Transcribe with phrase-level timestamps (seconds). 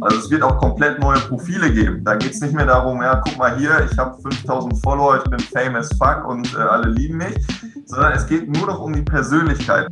[0.00, 2.04] Also es wird auch komplett neue Profile geben.
[2.04, 5.30] Da geht es nicht mehr darum, ja, guck mal hier, ich habe 5000 Follower, ich
[5.30, 7.36] bin famous fuck und äh, alle lieben mich,
[7.86, 9.88] sondern es geht nur noch um die Persönlichkeit.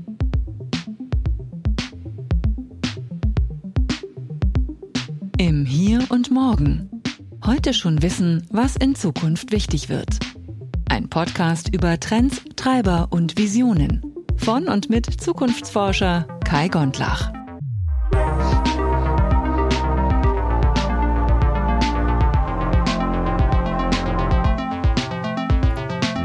[5.38, 6.88] Im Hier und Morgen.
[7.44, 10.18] Heute schon wissen, was in Zukunft wichtig wird.
[10.88, 14.02] Ein Podcast über Trends, Treiber und Visionen.
[14.36, 17.35] Von und mit Zukunftsforscher Kai Gondlach.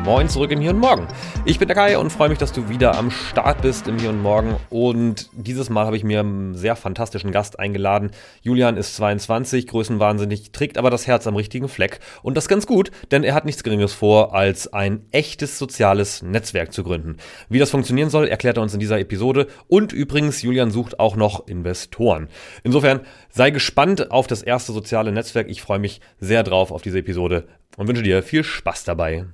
[0.03, 1.07] Moin zurück im Hier und Morgen.
[1.45, 4.09] Ich bin der Kai und freue mich, dass du wieder am Start bist im Hier
[4.09, 4.55] und Morgen.
[4.71, 8.09] Und dieses Mal habe ich mir einen sehr fantastischen Gast eingeladen.
[8.41, 11.99] Julian ist 22, größenwahnsinnig, trägt aber das Herz am richtigen Fleck.
[12.23, 16.73] Und das ganz gut, denn er hat nichts Geringes vor, als ein echtes soziales Netzwerk
[16.73, 17.17] zu gründen.
[17.47, 19.45] Wie das funktionieren soll, erklärt er uns in dieser Episode.
[19.67, 22.27] Und übrigens, Julian sucht auch noch Investoren.
[22.63, 25.47] Insofern sei gespannt auf das erste soziale Netzwerk.
[25.47, 29.27] Ich freue mich sehr drauf auf diese Episode und wünsche dir viel Spaß dabei.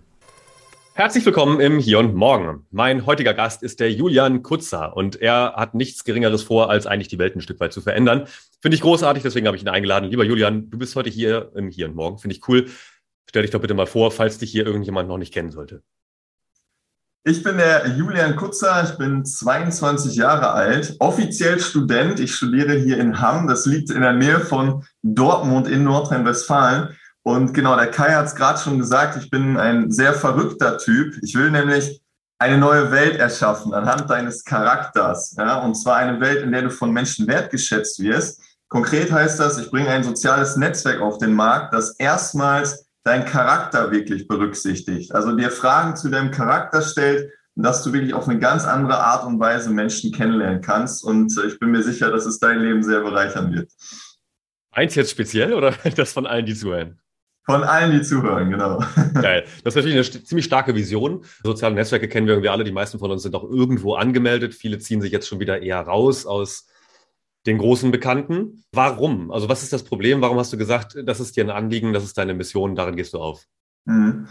[0.98, 2.66] Herzlich willkommen im Hier und Morgen.
[2.72, 7.08] Mein heutiger Gast ist der Julian Kutzer und er hat nichts Geringeres vor, als eigentlich
[7.08, 8.26] die Welt ein Stück weit zu verändern.
[8.64, 10.10] Finde ich großartig, deswegen habe ich ihn eingeladen.
[10.10, 12.18] Lieber Julian, du bist heute hier im Hier und Morgen.
[12.18, 12.66] Finde ich cool.
[13.30, 15.84] Stell dich doch bitte mal vor, falls dich hier irgendjemand noch nicht kennen sollte.
[17.24, 22.20] Ich bin der Julian Kutzer, ich bin 22 Jahre alt, offiziell Student.
[22.20, 26.98] Ich studiere hier in Hamm, das liegt in der Nähe von Dortmund in Nordrhein-Westfalen.
[27.28, 31.14] Und genau, der Kai hat es gerade schon gesagt, ich bin ein sehr verrückter Typ.
[31.22, 32.02] Ich will nämlich
[32.40, 35.36] eine neue Welt erschaffen anhand deines Charakters.
[35.38, 35.60] Ja?
[35.60, 38.42] Und zwar eine Welt, in der du von Menschen wertgeschätzt wirst.
[38.70, 43.92] Konkret heißt das, ich bringe ein soziales Netzwerk auf den Markt, das erstmals deinen Charakter
[43.92, 45.14] wirklich berücksichtigt.
[45.14, 49.00] Also dir Fragen zu deinem Charakter stellt und dass du wirklich auf eine ganz andere
[49.00, 51.04] Art und Weise Menschen kennenlernen kannst.
[51.04, 53.70] Und ich bin mir sicher, dass es dein Leben sehr bereichern wird.
[54.72, 57.02] Eins jetzt speziell oder das von allen, die zuhören?
[57.50, 58.84] Von allen, die zuhören, genau.
[59.14, 59.46] Geil.
[59.64, 61.24] Das ist natürlich eine ziemlich starke Vision.
[61.44, 62.66] Soziale Netzwerke kennen wir irgendwie alle.
[62.66, 64.54] Die meisten von uns sind auch irgendwo angemeldet.
[64.54, 66.68] Viele ziehen sich jetzt schon wieder eher raus aus
[67.46, 68.66] den großen Bekannten.
[68.74, 69.32] Warum?
[69.32, 70.20] Also was ist das Problem?
[70.20, 73.14] Warum hast du gesagt, das ist dir ein Anliegen, das ist deine Mission, darin gehst
[73.14, 73.46] du auf?
[73.86, 74.28] Mhm.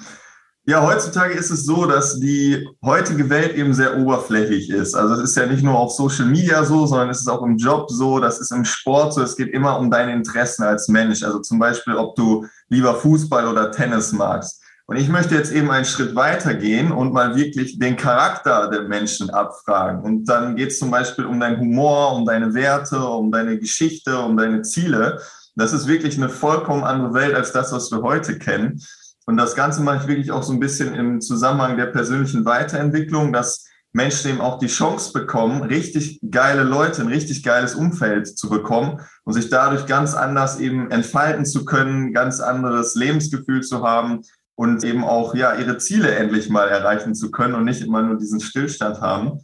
[0.68, 4.96] Ja, heutzutage ist es so, dass die heutige Welt eben sehr oberflächlich ist.
[4.96, 7.56] Also es ist ja nicht nur auf Social Media so, sondern es ist auch im
[7.56, 9.22] Job so, das ist im Sport so.
[9.22, 11.22] Es geht immer um deine Interessen als Mensch.
[11.22, 14.60] Also zum Beispiel, ob du lieber Fußball oder Tennis magst.
[14.86, 18.82] Und ich möchte jetzt eben einen Schritt weiter gehen und mal wirklich den Charakter der
[18.82, 20.02] Menschen abfragen.
[20.02, 24.18] Und dann geht es zum Beispiel um deinen Humor, um deine Werte, um deine Geschichte,
[24.18, 25.20] um deine Ziele.
[25.54, 28.80] Das ist wirklich eine vollkommen andere Welt als das, was wir heute kennen.
[29.26, 33.32] Und das Ganze mache ich wirklich auch so ein bisschen im Zusammenhang der persönlichen Weiterentwicklung,
[33.32, 38.48] dass Menschen eben auch die Chance bekommen, richtig geile Leute, ein richtig geiles Umfeld zu
[38.48, 44.20] bekommen und sich dadurch ganz anders eben entfalten zu können, ganz anderes Lebensgefühl zu haben
[44.54, 48.18] und eben auch ja ihre Ziele endlich mal erreichen zu können und nicht immer nur
[48.18, 49.40] diesen Stillstand haben.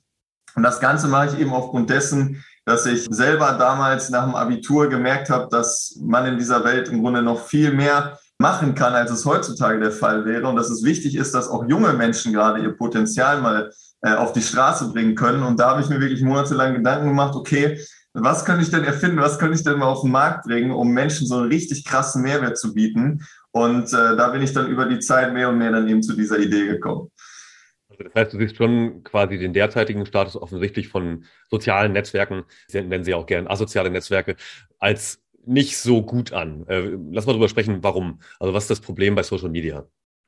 [0.54, 4.88] Und das Ganze mache ich eben aufgrund dessen, dass ich selber damals nach dem Abitur
[4.88, 9.10] gemerkt habe, dass man in dieser Welt im Grunde noch viel mehr machen kann, als
[9.10, 10.46] es heutzutage der Fall wäre.
[10.48, 13.70] Und dass es wichtig ist, dass auch junge Menschen gerade ihr Potenzial mal
[14.02, 15.42] äh, auf die Straße bringen können.
[15.42, 17.78] Und da habe ich mir wirklich monatelang Gedanken gemacht, okay,
[18.14, 20.90] was könnte ich denn erfinden, was könnte ich denn mal auf den Markt bringen, um
[20.90, 23.24] Menschen so einen richtig krassen Mehrwert zu bieten.
[23.52, 26.14] Und äh, da bin ich dann über die Zeit mehr und mehr dann eben zu
[26.14, 27.10] dieser Idee gekommen.
[27.88, 33.04] Also das heißt, du siehst schon quasi den derzeitigen Status offensichtlich von sozialen Netzwerken, nennen
[33.04, 34.36] sie auch gern asoziale Netzwerke,
[34.78, 36.66] als nicht so gut an.
[36.68, 38.20] Äh, lass mal drüber sprechen, warum.
[38.38, 39.84] Also was ist das Problem bei Social Media?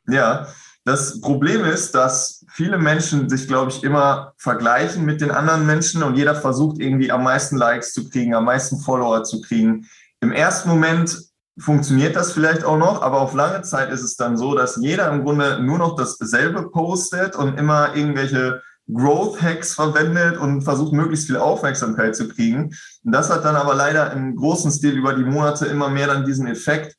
[0.07, 0.49] Ja,
[0.85, 6.03] das Problem ist, dass viele Menschen sich, glaube ich, immer vergleichen mit den anderen Menschen
[6.03, 9.87] und jeder versucht irgendwie am meisten Likes zu kriegen, am meisten Follower zu kriegen.
[10.21, 11.19] Im ersten Moment
[11.59, 15.11] funktioniert das vielleicht auch noch, aber auf lange Zeit ist es dann so, dass jeder
[15.11, 18.61] im Grunde nur noch dasselbe postet und immer irgendwelche
[18.93, 22.75] Growth Hacks verwendet und versucht möglichst viel Aufmerksamkeit zu kriegen.
[23.05, 26.25] Und das hat dann aber leider im großen Stil über die Monate immer mehr dann
[26.25, 26.97] diesen Effekt,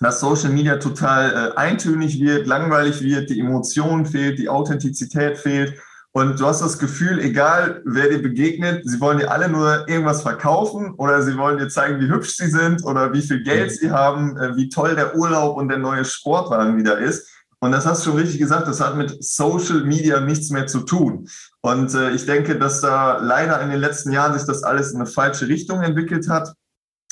[0.00, 5.74] dass Social Media total äh, eintönig wird, langweilig wird, die Emotion fehlt, die Authentizität fehlt.
[6.12, 10.22] Und du hast das Gefühl, egal wer dir begegnet, sie wollen dir alle nur irgendwas
[10.22, 13.90] verkaufen oder sie wollen dir zeigen, wie hübsch sie sind oder wie viel Geld sie
[13.90, 17.28] haben, äh, wie toll der Urlaub und der neue Sportwagen wieder ist.
[17.60, 20.80] Und das hast du schon richtig gesagt, das hat mit Social Media nichts mehr zu
[20.80, 21.28] tun.
[21.60, 25.00] Und äh, ich denke, dass da leider in den letzten Jahren sich das alles in
[25.00, 26.54] eine falsche Richtung entwickelt hat.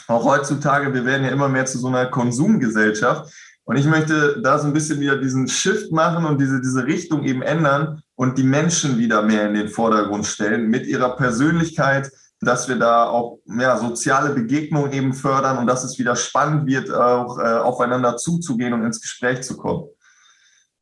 [0.07, 3.33] Auch heutzutage, wir werden ja immer mehr zu so einer Konsumgesellschaft.
[3.65, 7.25] Und ich möchte da so ein bisschen wieder diesen Shift machen und diese, diese Richtung
[7.25, 12.69] eben ändern und die Menschen wieder mehr in den Vordergrund stellen mit ihrer Persönlichkeit, dass
[12.69, 17.41] wir da auch ja, soziale Begegnungen eben fördern und dass es wieder spannend wird, auch
[17.41, 19.89] äh, aufeinander zuzugehen und ins Gespräch zu kommen.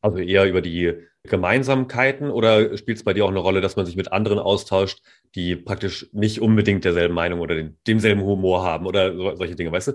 [0.05, 0.93] Also eher über die
[1.23, 5.01] Gemeinsamkeiten oder spielt es bei dir auch eine Rolle, dass man sich mit anderen austauscht,
[5.33, 9.71] die praktisch nicht unbedingt derselben Meinung oder den, demselben Humor haben oder so, solche Dinge,
[9.71, 9.93] weißt du?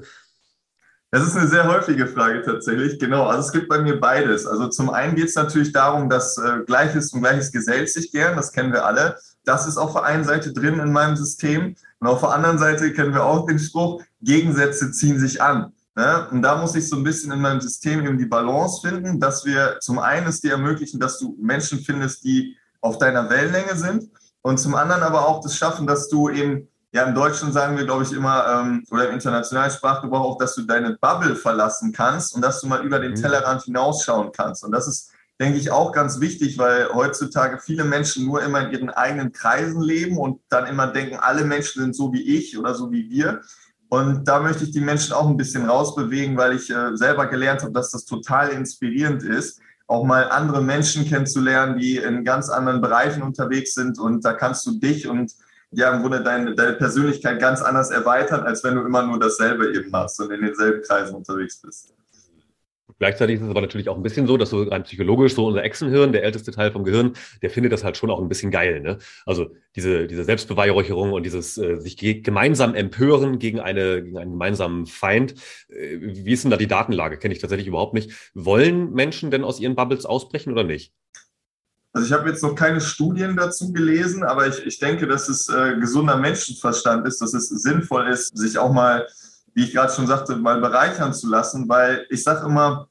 [1.13, 2.99] Das ist eine sehr häufige Frage tatsächlich.
[2.99, 4.49] Genau, also es gibt bei mir beides.
[4.49, 8.35] Also zum einen geht es natürlich darum, dass äh, Gleiches und Gleiches gesellt sich gern,
[8.35, 9.17] das kennen wir alle.
[9.45, 11.77] Das ist auf der einen Seite drin in meinem System.
[12.01, 15.73] Und auf der anderen Seite kennen wir auch den Spruch, Gegensätze ziehen sich an.
[16.01, 16.27] Ne?
[16.31, 19.45] Und da muss ich so ein bisschen in meinem System eben die Balance finden, dass
[19.45, 24.09] wir zum einen es dir ermöglichen, dass du Menschen findest, die auf deiner Wellenlänge sind
[24.41, 27.85] und zum anderen aber auch das schaffen, dass du eben, ja, im Deutschen sagen wir,
[27.85, 32.35] glaube ich, immer, ähm, oder im internationalen Sprachgebrauch auch, dass du deine Bubble verlassen kannst
[32.35, 33.17] und dass du mal über den mhm.
[33.17, 34.65] Tellerrand hinausschauen kannst.
[34.65, 38.73] Und das ist, denke ich, auch ganz wichtig, weil heutzutage viele Menschen nur immer in
[38.73, 42.75] ihren eigenen Kreisen leben und dann immer denken, alle Menschen sind so wie ich oder
[42.75, 43.43] so wie wir.
[43.91, 47.63] Und da möchte ich die Menschen auch ein bisschen rausbewegen, weil ich äh, selber gelernt
[47.63, 52.81] habe, dass das total inspirierend ist, auch mal andere Menschen kennenzulernen, die in ganz anderen
[52.81, 53.99] Bereichen unterwegs sind.
[53.99, 55.35] Und da kannst du dich und
[55.73, 59.75] ja im Grunde deine, deine Persönlichkeit ganz anders erweitern, als wenn du immer nur dasselbe
[59.75, 61.93] eben machst und in denselben Kreisen unterwegs bist.
[63.01, 65.65] Gleichzeitig ist es aber natürlich auch ein bisschen so, dass so rein psychologisch so unser
[65.65, 68.81] Echsenhirn, der älteste Teil vom Gehirn, der findet das halt schon auch ein bisschen geil.
[68.81, 68.99] Ne?
[69.25, 74.85] Also diese, diese Selbstbeweihräucherung und dieses äh, sich gemeinsam empören gegen, eine, gegen einen gemeinsamen
[74.85, 75.33] Feind.
[75.71, 77.17] Äh, wie ist denn da die Datenlage?
[77.17, 78.13] Kenne ich tatsächlich überhaupt nicht.
[78.35, 80.93] Wollen Menschen denn aus ihren Bubbles ausbrechen oder nicht?
[81.95, 85.49] Also ich habe jetzt noch keine Studien dazu gelesen, aber ich, ich denke, dass es
[85.49, 89.09] äh, gesunder Menschenverstand ist, dass es sinnvoll ist, sich auch mal,
[89.55, 92.90] wie ich gerade schon sagte, mal bereichern zu lassen, weil ich sage immer,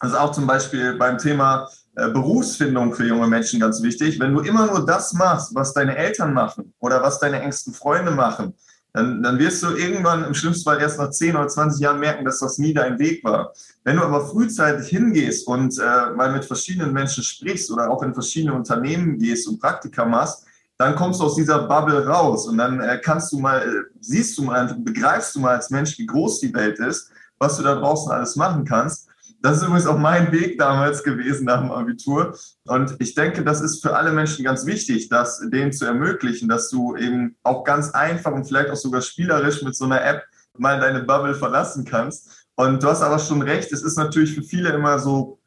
[0.00, 4.18] also auch zum Beispiel beim Thema äh, Berufsfindung für junge Menschen ganz wichtig.
[4.18, 8.10] Wenn du immer nur das machst, was deine Eltern machen oder was deine engsten Freunde
[8.10, 8.54] machen,
[8.92, 12.24] dann, dann wirst du irgendwann im schlimmsten Fall erst nach 10 oder 20 Jahren merken,
[12.24, 13.52] dass das nie dein Weg war.
[13.82, 18.14] Wenn du aber frühzeitig hingehst und äh, mal mit verschiedenen Menschen sprichst oder auch in
[18.14, 20.44] verschiedene Unternehmen gehst und Praktika machst,
[20.78, 24.42] dann kommst du aus dieser Bubble raus und dann äh, kannst du mal, siehst du
[24.42, 28.10] mal, begreifst du mal als Mensch, wie groß die Welt ist, was du da draußen
[28.12, 29.08] alles machen kannst.
[29.44, 32.34] Das ist übrigens auch mein Weg damals gewesen nach dem Abitur.
[32.66, 36.70] Und ich denke, das ist für alle Menschen ganz wichtig, das denen zu ermöglichen, dass
[36.70, 40.22] du eben auch ganz einfach und vielleicht auch sogar spielerisch mit so einer App
[40.56, 42.46] mal deine Bubble verlassen kannst.
[42.54, 45.38] Und du hast aber schon recht, es ist natürlich für viele immer so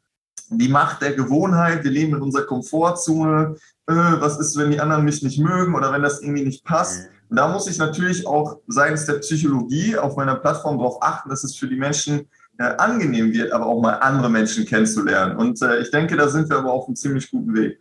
[0.49, 1.83] die Macht der Gewohnheit.
[1.83, 3.55] Wir leben in unserer Komfortzone.
[3.87, 7.09] Äh, was ist, wenn die anderen mich nicht mögen oder wenn das irgendwie nicht passt?
[7.29, 11.43] Und da muss ich natürlich auch seitens der Psychologie auf meiner Plattform darauf achten, dass
[11.43, 12.27] es für die Menschen
[12.59, 15.37] äh, angenehm wird, aber auch mal andere Menschen kennenzulernen.
[15.37, 17.79] Und äh, ich denke, da sind wir aber auf einem ziemlich guten Weg.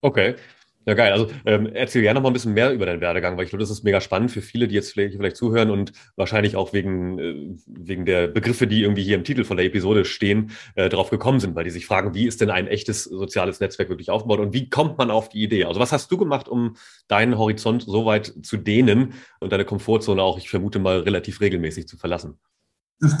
[0.00, 0.36] Okay.
[0.84, 1.12] Ja, geil.
[1.12, 3.60] Also ähm, erzähl gerne noch mal ein bisschen mehr über deinen Werdegang, weil ich glaube,
[3.60, 7.18] das ist mega spannend für viele, die jetzt vielleicht, vielleicht zuhören und wahrscheinlich auch wegen,
[7.20, 11.10] äh, wegen der Begriffe, die irgendwie hier im Titel von der Episode stehen, äh, darauf
[11.10, 14.40] gekommen sind, weil die sich fragen, wie ist denn ein echtes soziales Netzwerk wirklich aufgebaut
[14.40, 15.66] und wie kommt man auf die Idee?
[15.66, 16.74] Also was hast du gemacht, um
[17.06, 21.86] deinen Horizont so weit zu dehnen und deine Komfortzone auch, ich vermute mal, relativ regelmäßig
[21.86, 22.38] zu verlassen?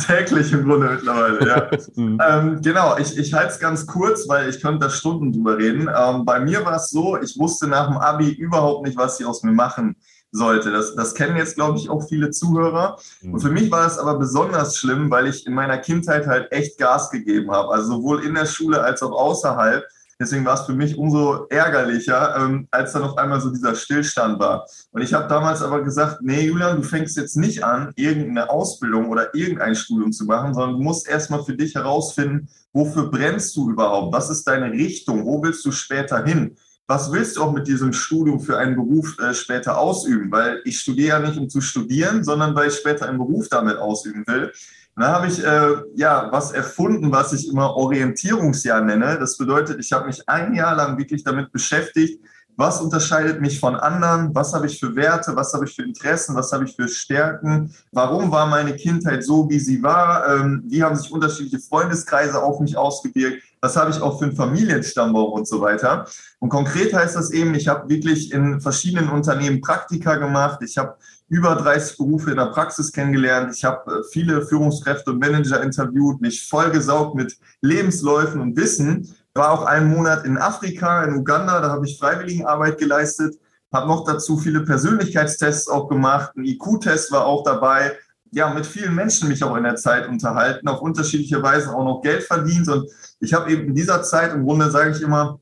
[0.06, 1.70] Täglich im Grunde mittlerweile, ja.
[1.96, 2.18] Mhm.
[2.24, 5.90] ähm, genau, ich, ich halte es ganz kurz, weil ich könnte da Stunden drüber reden.
[5.94, 9.26] Ähm, bei mir war es so, ich wusste nach dem Abi überhaupt nicht, was ich
[9.26, 9.96] aus mir machen
[10.30, 10.70] sollte.
[10.70, 12.96] Das, das kennen jetzt, glaube ich, auch viele Zuhörer.
[13.22, 16.78] Und für mich war es aber besonders schlimm, weil ich in meiner Kindheit halt echt
[16.78, 17.72] Gas gegeben habe.
[17.72, 19.84] Also sowohl in der Schule als auch außerhalb.
[20.22, 24.38] Deswegen war es für mich umso ärgerlicher, ähm, als dann auf einmal so dieser Stillstand
[24.38, 24.64] war.
[24.92, 29.08] Und ich habe damals aber gesagt, nee, Julian, du fängst jetzt nicht an, irgendeine Ausbildung
[29.08, 33.70] oder irgendein Studium zu machen, sondern du musst erstmal für dich herausfinden, wofür brennst du
[33.70, 34.14] überhaupt?
[34.14, 35.26] Was ist deine Richtung?
[35.26, 36.56] Wo willst du später hin?
[36.86, 40.30] Was willst du auch mit diesem Studium für einen Beruf äh, später ausüben?
[40.30, 43.76] Weil ich studiere ja nicht, um zu studieren, sondern weil ich später einen Beruf damit
[43.76, 44.52] ausüben will.
[44.94, 49.18] Da habe ich äh, ja was erfunden, was ich immer Orientierungsjahr nenne.
[49.18, 52.20] Das bedeutet, ich habe mich ein Jahr lang wirklich damit beschäftigt,
[52.56, 56.36] was unterscheidet mich von anderen, was habe ich für Werte, was habe ich für Interessen,
[56.36, 60.82] was habe ich für Stärken, warum war meine Kindheit so, wie sie war, ähm, wie
[60.82, 65.48] haben sich unterschiedliche Freundeskreise auf mich ausgewirkt, was habe ich auch für einen Familienstammbaum und
[65.48, 66.06] so weiter.
[66.40, 70.96] Und konkret heißt das eben, ich habe wirklich in verschiedenen Unternehmen Praktika gemacht, ich habe
[71.32, 73.54] über 30 Berufe in der Praxis kennengelernt.
[73.56, 79.16] Ich habe äh, viele Führungskräfte und Manager interviewt, mich vollgesaugt mit Lebensläufen und Wissen.
[79.32, 83.34] War auch einen Monat in Afrika, in Uganda, da habe ich Freiwilligenarbeit geleistet,
[83.72, 86.32] habe noch dazu viele Persönlichkeitstests auch gemacht.
[86.36, 87.92] Ein IQ-Test war auch dabei.
[88.30, 92.02] Ja, mit vielen Menschen mich auch in der Zeit unterhalten, auf unterschiedliche Weise auch noch
[92.02, 92.68] Geld verdient.
[92.68, 95.40] Und ich habe eben in dieser Zeit, im Grunde sage ich immer,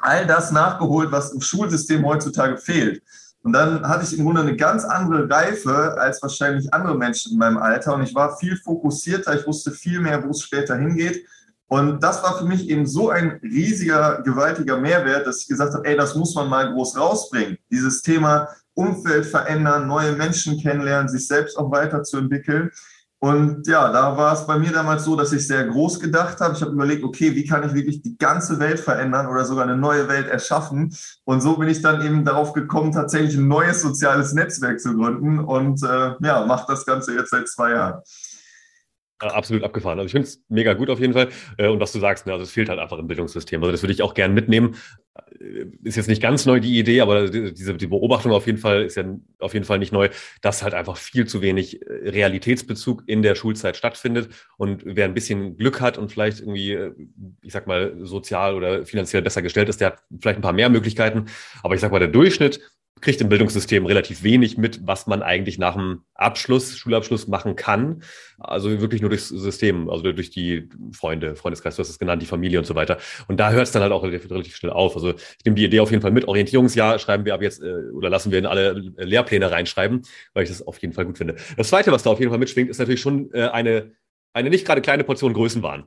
[0.00, 3.02] all das nachgeholt, was im Schulsystem heutzutage fehlt.
[3.48, 7.38] Und dann hatte ich im Grunde eine ganz andere Reife als wahrscheinlich andere Menschen in
[7.38, 7.94] meinem Alter.
[7.94, 11.24] Und ich war viel fokussierter, ich wusste viel mehr, wo es später hingeht.
[11.66, 15.88] Und das war für mich eben so ein riesiger, gewaltiger Mehrwert, dass ich gesagt habe,
[15.88, 17.56] ey, das muss man mal groß rausbringen.
[17.70, 22.70] Dieses Thema Umfeld verändern, neue Menschen kennenlernen, sich selbst auch weiterzuentwickeln.
[23.20, 26.54] Und ja, da war es bei mir damals so, dass ich sehr groß gedacht habe.
[26.54, 29.76] Ich habe überlegt, okay, wie kann ich wirklich die ganze Welt verändern oder sogar eine
[29.76, 30.94] neue Welt erschaffen?
[31.24, 35.40] Und so bin ich dann eben darauf gekommen, tatsächlich ein neues soziales Netzwerk zu gründen
[35.40, 38.02] und äh, ja, mache das Ganze jetzt seit zwei Jahren.
[39.20, 39.98] Absolut abgefahren.
[39.98, 41.28] Also ich finde es mega gut auf jeden Fall.
[41.56, 43.60] Äh, und was du sagst, ne, also es fehlt halt einfach im Bildungssystem.
[43.60, 44.76] Also das würde ich auch gern mitnehmen.
[45.40, 48.84] Äh, ist jetzt nicht ganz neu die Idee, aber diese die Beobachtung auf jeden Fall
[48.84, 49.04] ist ja
[49.38, 50.08] auf jeden Fall nicht neu,
[50.40, 54.28] dass halt einfach viel zu wenig äh, Realitätsbezug in der Schulzeit stattfindet.
[54.56, 56.76] Und wer ein bisschen Glück hat und vielleicht irgendwie,
[57.42, 60.68] ich sag mal, sozial oder finanziell besser gestellt ist, der hat vielleicht ein paar mehr
[60.68, 61.26] Möglichkeiten.
[61.62, 62.60] Aber ich sag mal, der Durchschnitt
[63.00, 68.02] kriegt im Bildungssystem relativ wenig mit, was man eigentlich nach dem Abschluss, Schulabschluss machen kann.
[68.38, 72.26] Also wirklich nur durchs System, also durch die Freunde, Freundeskreis, du hast es genannt, die
[72.26, 72.98] Familie und so weiter.
[73.28, 74.94] Und da hört es dann halt auch relativ, schnell auf.
[74.94, 76.26] Also ich nehme die Idee auf jeden Fall mit.
[76.26, 80.02] Orientierungsjahr schreiben wir ab jetzt äh, oder lassen wir in alle Lehrpläne reinschreiben,
[80.34, 81.36] weil ich das auf jeden Fall gut finde.
[81.56, 83.92] Das Zweite, was da auf jeden Fall mitschwingt, ist natürlich schon äh, eine,
[84.32, 85.86] eine nicht gerade kleine Portion Größenwahn.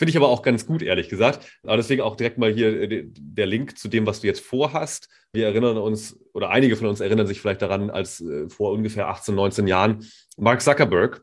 [0.00, 1.46] Finde ich aber auch ganz gut, ehrlich gesagt.
[1.62, 5.10] Aber deswegen auch direkt mal hier äh, der Link zu dem, was du jetzt vorhast.
[5.34, 9.08] Wir erinnern uns, oder einige von uns erinnern sich vielleicht daran, als äh, vor ungefähr
[9.08, 10.06] 18, 19 Jahren
[10.38, 11.22] Mark Zuckerberg,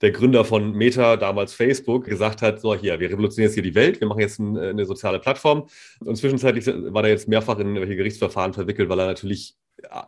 [0.00, 3.76] der Gründer von Meta, damals Facebook, gesagt hat, so hier, wir revolutionieren jetzt hier die
[3.76, 5.68] Welt, wir machen jetzt äh, eine soziale Plattform.
[6.00, 9.54] Und zwischenzeitlich war er jetzt mehrfach in welche Gerichtsverfahren verwickelt, weil er natürlich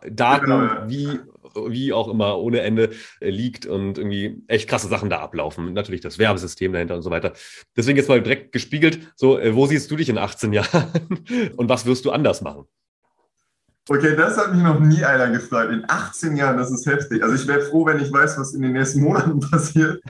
[0.09, 1.17] Daten genau, wie,
[1.55, 5.73] wie auch immer ohne Ende äh, liegt und irgendwie echt krasse Sachen da ablaufen.
[5.73, 7.33] Natürlich das Werbesystem dahinter und so weiter.
[7.75, 10.91] Deswegen jetzt mal direkt gespiegelt, so, äh, wo siehst du dich in 18 Jahren
[11.57, 12.65] und was wirst du anders machen?
[13.89, 15.71] Okay, das hat mich noch nie einer gefragt.
[15.71, 17.23] In 18 Jahren, das ist heftig.
[17.23, 20.01] Also ich wäre froh, wenn ich weiß, was in den nächsten Monaten passiert.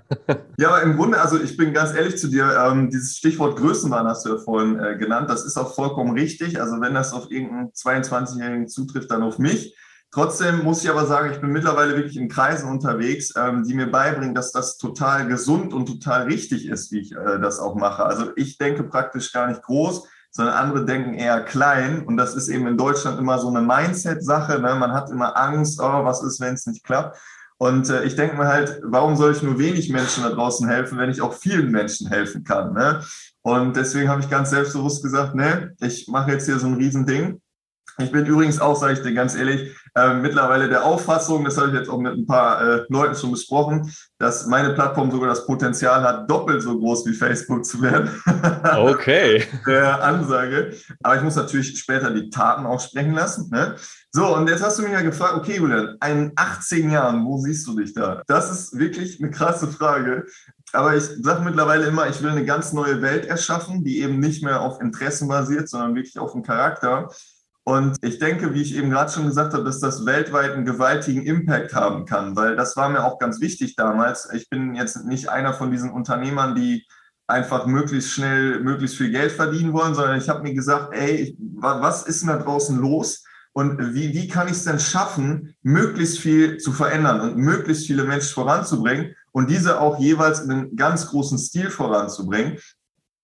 [0.57, 4.05] ja, aber im Grunde, also ich bin ganz ehrlich zu dir, ähm, dieses Stichwort Größenwahn
[4.05, 5.29] hast du ja vorhin äh, genannt.
[5.29, 6.59] Das ist auch vollkommen richtig.
[6.59, 9.75] Also wenn das auf irgendeinen 22-Jährigen zutrifft, dann auf mich.
[10.11, 13.89] Trotzdem muss ich aber sagen, ich bin mittlerweile wirklich in Kreisen unterwegs, ähm, die mir
[13.89, 18.03] beibringen, dass das total gesund und total richtig ist, wie ich äh, das auch mache.
[18.03, 22.05] Also ich denke praktisch gar nicht groß sondern andere denken eher klein.
[22.05, 24.59] Und das ist eben in Deutschland immer so eine Mindset-Sache.
[24.59, 24.75] Ne?
[24.75, 27.19] Man hat immer Angst, oh, was ist, wenn es nicht klappt.
[27.57, 30.97] Und äh, ich denke mir halt, warum soll ich nur wenig Menschen da draußen helfen,
[30.97, 32.73] wenn ich auch vielen Menschen helfen kann?
[32.73, 33.03] Ne?
[33.43, 37.41] Und deswegen habe ich ganz selbstbewusst gesagt, ne, ich mache jetzt hier so ein Riesending.
[38.03, 41.69] Ich bin übrigens auch, sage ich dir ganz ehrlich, äh, mittlerweile der Auffassung, das habe
[41.69, 45.45] ich jetzt auch mit ein paar äh, Leuten schon besprochen, dass meine Plattform sogar das
[45.45, 48.09] Potenzial hat, doppelt so groß wie Facebook zu werden.
[48.91, 49.43] Okay.
[49.67, 50.73] der Ansage.
[51.03, 53.49] Aber ich muss natürlich später die Taten auch sprechen lassen.
[53.49, 53.75] Ne?
[54.11, 57.67] So, und jetzt hast du mich ja gefragt, okay, Julian, in 18 Jahren, wo siehst
[57.67, 58.21] du dich da?
[58.27, 60.25] Das ist wirklich eine krasse Frage.
[60.73, 64.43] Aber ich sage mittlerweile immer, ich will eine ganz neue Welt erschaffen, die eben nicht
[64.43, 67.09] mehr auf Interessen basiert, sondern wirklich auf dem Charakter.
[67.63, 71.23] Und ich denke, wie ich eben gerade schon gesagt habe, dass das weltweit einen gewaltigen
[71.23, 74.29] Impact haben kann, weil das war mir auch ganz wichtig damals.
[74.33, 76.87] Ich bin jetzt nicht einer von diesen Unternehmern, die
[77.27, 82.03] einfach möglichst schnell, möglichst viel Geld verdienen wollen, sondern ich habe mir gesagt, ey, was
[82.03, 83.23] ist denn da draußen los?
[83.53, 88.05] Und wie, wie kann ich es denn schaffen, möglichst viel zu verändern und möglichst viele
[88.05, 92.57] Menschen voranzubringen und diese auch jeweils in einem ganz großen Stil voranzubringen?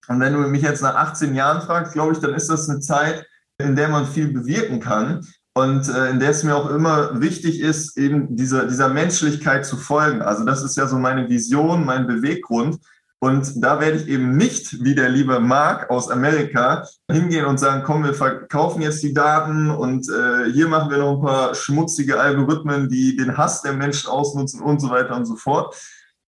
[0.08, 2.80] Und wenn du mich jetzt nach 18 Jahren fragst, glaube ich, dann ist das eine
[2.80, 3.26] Zeit,
[3.60, 7.60] in der man viel bewirken kann und äh, in der es mir auch immer wichtig
[7.60, 10.22] ist, eben dieser, dieser Menschlichkeit zu folgen.
[10.22, 12.78] Also das ist ja so meine Vision, mein Beweggrund.
[13.20, 17.82] Und da werde ich eben nicht wie der liebe Mark aus Amerika hingehen und sagen,
[17.84, 22.20] komm, wir verkaufen jetzt die Daten und äh, hier machen wir noch ein paar schmutzige
[22.20, 25.76] Algorithmen, die den Hass der Menschen ausnutzen und so weiter und so fort,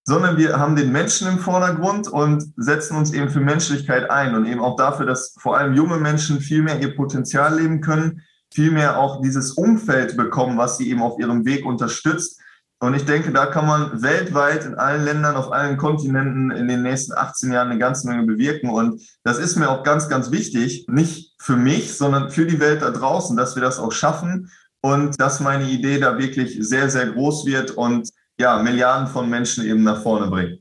[0.09, 4.47] sondern wir haben den Menschen im Vordergrund und setzen uns eben für Menschlichkeit ein und
[4.47, 8.71] eben auch dafür, dass vor allem junge Menschen viel mehr ihr Potenzial leben können, viel
[8.71, 12.41] mehr auch dieses Umfeld bekommen, was sie eben auf ihrem Weg unterstützt.
[12.79, 16.81] Und ich denke, da kann man weltweit in allen Ländern, auf allen Kontinenten in den
[16.81, 18.71] nächsten 18 Jahren eine ganze Menge bewirken.
[18.71, 22.81] Und das ist mir auch ganz, ganz wichtig, nicht für mich, sondern für die Welt
[22.81, 24.49] da draußen, dass wir das auch schaffen
[24.81, 29.65] und dass meine Idee da wirklich sehr, sehr groß wird und ja, Milliarden von Menschen
[29.65, 30.59] eben nach vorne bringen.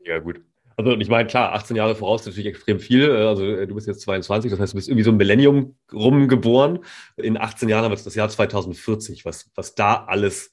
[0.00, 0.40] Ja, gut.
[0.76, 3.10] Also ich meine, klar, 18 Jahre voraus ist natürlich extrem viel.
[3.10, 6.80] Also äh, du bist jetzt 22, das heißt, du bist irgendwie so ein Millennium rumgeboren.
[7.16, 10.52] In 18 Jahren haben wir das Jahr 2040, was, was da alles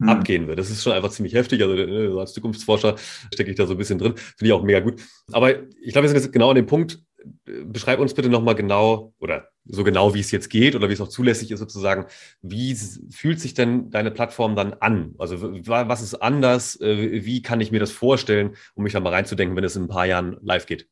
[0.00, 0.08] hm.
[0.08, 0.58] abgehen wird.
[0.58, 1.62] Das ist schon einfach ziemlich heftig.
[1.62, 2.96] Also äh, als Zukunftsforscher
[3.32, 4.14] stecke ich da so ein bisschen drin.
[4.16, 5.02] Finde ich auch mega gut.
[5.32, 7.00] Aber ich glaube, wir sind jetzt genau an dem Punkt.
[7.44, 11.00] Beschreib uns bitte nochmal genau, oder so genau, wie es jetzt geht oder wie es
[11.00, 12.06] auch zulässig ist sozusagen.
[12.42, 12.74] Wie
[13.10, 15.14] fühlt sich denn deine Plattform dann an?
[15.18, 16.80] Also was ist anders?
[16.80, 19.84] Äh, wie kann ich mir das vorstellen, um mich da mal reinzudenken, wenn es in
[19.84, 20.88] ein paar Jahren live geht?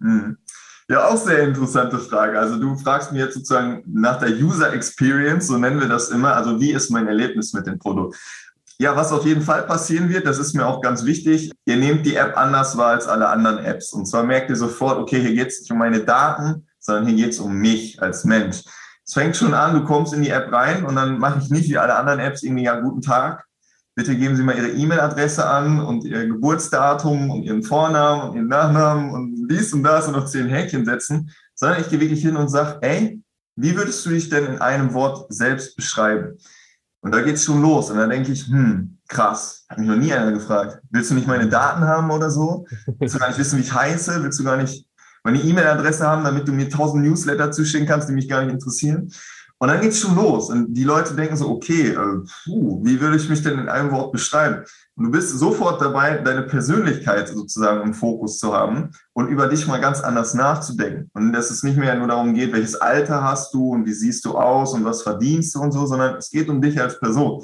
[0.00, 0.38] Hm.
[0.88, 2.38] Ja, auch sehr interessante Frage.
[2.38, 6.36] Also du fragst mir jetzt sozusagen nach der User Experience, so nennen wir das immer.
[6.36, 8.16] Also wie ist mein Erlebnis mit dem Produkt?
[8.78, 11.52] Ja, was auf jeden Fall passieren wird, das ist mir auch ganz wichtig.
[11.64, 13.92] Ihr nehmt die App anders wahr als alle anderen Apps.
[13.92, 17.16] Und zwar merkt ihr sofort, okay, hier geht es nicht um meine Daten, sondern hier
[17.16, 18.62] geht es um mich als Mensch.
[19.06, 21.68] Es fängt schon an, du kommst in die App rein und dann mache ich nicht
[21.68, 23.44] wie alle anderen Apps irgendwie, ja, guten Tag.
[23.94, 28.48] Bitte geben Sie mal Ihre E-Mail-Adresse an und Ihr Geburtsdatum und Ihren Vornamen und Ihren
[28.48, 32.36] Nachnamen und dies und das und noch zehn Häkchen setzen, sondern ich gehe wirklich hin
[32.36, 33.22] und sage, ey,
[33.56, 36.36] wie würdest du dich denn in einem Wort selbst beschreiben?
[37.02, 37.90] Und da geht's schon los.
[37.90, 40.80] Und dann denke ich, hm, krass, hat mich noch nie einer gefragt.
[40.90, 42.66] Willst du nicht meine Daten haben oder so?
[42.98, 44.22] Willst du gar nicht wissen, wie ich heiße?
[44.22, 44.88] Willst du gar nicht
[45.24, 49.10] meine E-Mail-Adresse haben, damit du mir tausend Newsletter zuschicken kannst, die mich gar nicht interessieren.
[49.58, 50.50] Und dann geht's schon los.
[50.50, 53.92] Und die Leute denken so, okay, äh, puh, wie würde ich mich denn in einem
[53.92, 54.64] Wort beschreiben?
[54.94, 59.66] Und du bist sofort dabei, deine Persönlichkeit sozusagen im Fokus zu haben und über dich
[59.66, 61.10] mal ganz anders nachzudenken.
[61.14, 64.24] Und dass es nicht mehr nur darum geht, welches Alter hast du und wie siehst
[64.26, 67.42] du aus und was verdienst du und so, sondern es geht um dich als Person.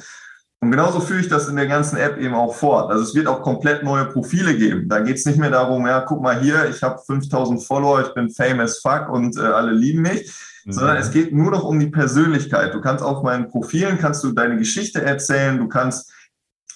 [0.62, 2.90] Und genauso führe ich das in der ganzen App eben auch fort.
[2.90, 4.90] Also es wird auch komplett neue Profile geben.
[4.90, 8.12] Da geht es nicht mehr darum, ja, guck mal hier, ich habe 5000 Follower, ich
[8.12, 10.30] bin famous fuck und äh, alle lieben mich,
[10.66, 10.72] mhm.
[10.72, 12.74] sondern es geht nur noch um die Persönlichkeit.
[12.74, 16.12] Du kannst auf meinen Profilen, kannst du deine Geschichte erzählen, du kannst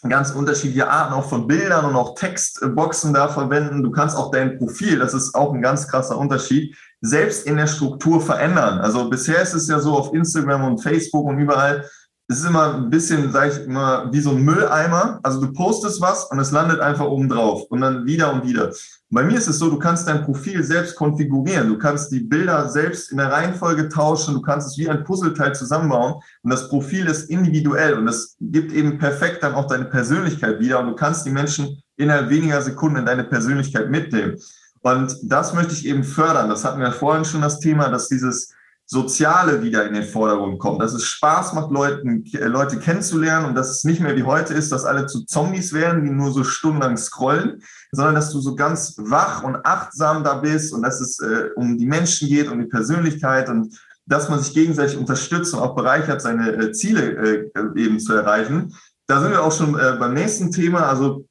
[0.09, 3.83] ganz unterschiedliche Arten auch von Bildern und auch Textboxen da verwenden.
[3.83, 7.67] Du kannst auch dein Profil, das ist auch ein ganz krasser Unterschied, selbst in der
[7.67, 8.81] Struktur verändern.
[8.81, 11.85] Also bisher ist es ja so auf Instagram und Facebook und überall,
[12.27, 15.21] es ist immer ein bisschen, sag ich immer, wie so ein Mülleimer.
[15.23, 18.73] Also du postest was und es landet einfach oben drauf und dann wieder und wieder.
[19.11, 21.69] Bei mir ist es so, du kannst dein Profil selbst konfigurieren.
[21.69, 24.35] Du kannst die Bilder selbst in der Reihenfolge tauschen.
[24.35, 26.15] Du kannst es wie ein Puzzleteil zusammenbauen.
[26.43, 30.81] Und das Profil ist individuell und das gibt eben perfekt dann auch deine Persönlichkeit wieder.
[30.81, 34.37] Und du kannst die Menschen innerhalb weniger Sekunden in deine Persönlichkeit mitnehmen.
[34.81, 36.49] Und das möchte ich eben fördern.
[36.49, 38.53] Das hatten wir vorhin schon das Thema, dass dieses
[38.87, 43.55] Soziale wieder in den Vordergrund kommt, dass es Spaß macht, Leuten, äh, Leute kennenzulernen und
[43.55, 46.45] dass es nicht mehr wie heute ist, dass alle zu Zombies werden, die nur so
[46.45, 51.19] stundenlang scrollen, sondern dass du so ganz wach und achtsam da bist und dass es
[51.21, 53.75] äh, um die Menschen geht, um die Persönlichkeit und
[54.07, 58.75] dass man sich gegenseitig unterstützt und auch bereichert, seine äh, Ziele äh, eben zu erreichen.
[59.07, 60.89] Da sind wir auch schon äh, beim nächsten Thema.
[60.89, 61.27] Also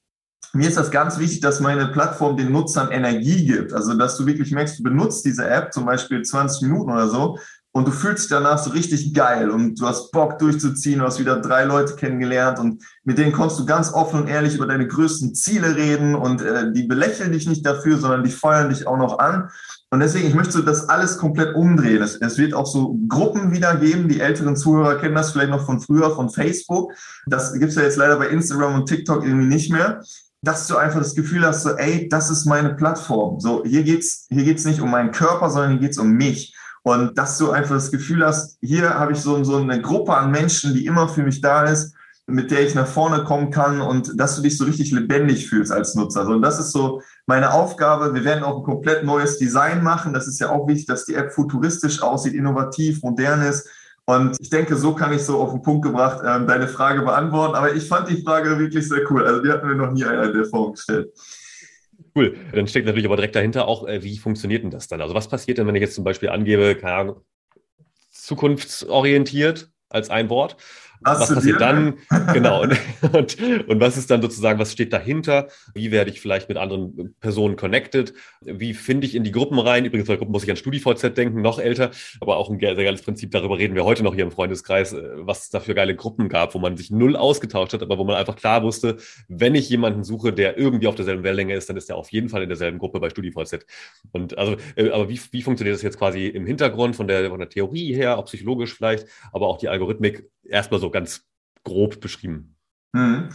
[0.53, 3.73] mir ist das ganz wichtig, dass meine Plattform den Nutzern Energie gibt.
[3.73, 7.37] Also, dass du wirklich merkst, du benutzt diese App zum Beispiel 20 Minuten oder so
[7.75, 11.19] und du fühlst dich danach so richtig geil und du hast Bock durchzuziehen, du hast
[11.19, 14.87] wieder drei Leute kennengelernt und mit denen konntest du ganz offen und ehrlich über deine
[14.87, 18.97] größten Ziele reden und äh, die belächeln dich nicht dafür, sondern die feuern dich auch
[18.97, 19.49] noch an.
[19.89, 22.03] Und deswegen, ich möchte das alles komplett umdrehen.
[22.03, 24.07] Es, es wird auch so Gruppen wieder geben.
[24.07, 26.93] Die älteren Zuhörer kennen das vielleicht noch von früher, von Facebook.
[27.25, 30.03] Das gibt's ja jetzt leider bei Instagram und TikTok irgendwie nicht mehr
[30.43, 33.39] dass du einfach das Gefühl hast, so, ey, das ist meine Plattform.
[33.39, 36.53] So, hier geht's, hier geht's nicht um meinen Körper, sondern hier geht's um mich.
[36.83, 40.31] Und dass du einfach das Gefühl hast, hier habe ich so, so eine Gruppe an
[40.31, 41.93] Menschen, die immer für mich da ist,
[42.27, 45.71] mit der ich nach vorne kommen kann und dass du dich so richtig lebendig fühlst
[45.71, 46.25] als Nutzer.
[46.25, 48.13] So, und das ist so meine Aufgabe.
[48.13, 50.13] Wir werden auch ein komplett neues Design machen.
[50.13, 53.69] Das ist ja auch wichtig, dass die App futuristisch aussieht, innovativ, modern ist
[54.05, 57.55] und ich denke, so kann ich so auf den Punkt gebracht ähm, deine Frage beantworten.
[57.55, 59.25] Aber ich fand die Frage wirklich sehr cool.
[59.25, 61.13] Also die hatten wir noch nie einer in der Form gestellt.
[62.15, 62.35] Cool.
[62.53, 65.01] Dann steckt natürlich aber direkt dahinter auch, äh, wie funktioniert denn das dann?
[65.01, 67.21] Also was passiert denn, wenn ich jetzt zum Beispiel angebe, keine Ahnung,
[68.11, 70.57] zukunftsorientiert als ein Wort
[71.05, 71.95] Hast was passiert dann?
[72.33, 72.63] Genau.
[72.63, 72.77] Und,
[73.13, 75.47] und, und, was ist dann sozusagen, was steht dahinter?
[75.73, 78.13] Wie werde ich vielleicht mit anderen Personen connected?
[78.41, 79.85] Wie finde ich in die Gruppen rein?
[79.85, 83.01] Übrigens, bei Gruppen muss ich an StudiVZ denken, noch älter, aber auch ein sehr geiles
[83.01, 83.31] Prinzip.
[83.31, 86.29] Darüber reden wir heute noch hier im Freundeskreis, äh, was es da für geile Gruppen
[86.29, 89.69] gab, wo man sich null ausgetauscht hat, aber wo man einfach klar wusste, wenn ich
[89.69, 92.49] jemanden suche, der irgendwie auf derselben Wellenlänge ist, dann ist er auf jeden Fall in
[92.49, 93.65] derselben Gruppe bei StudiVZ.
[94.11, 97.39] Und also, äh, aber wie, wie funktioniert das jetzt quasi im Hintergrund von der, von
[97.39, 100.25] der Theorie her, auch psychologisch vielleicht, aber auch die Algorithmik?
[100.43, 101.21] Erstmal so ganz
[101.63, 102.55] grob beschrieben.
[102.93, 103.29] Mhm.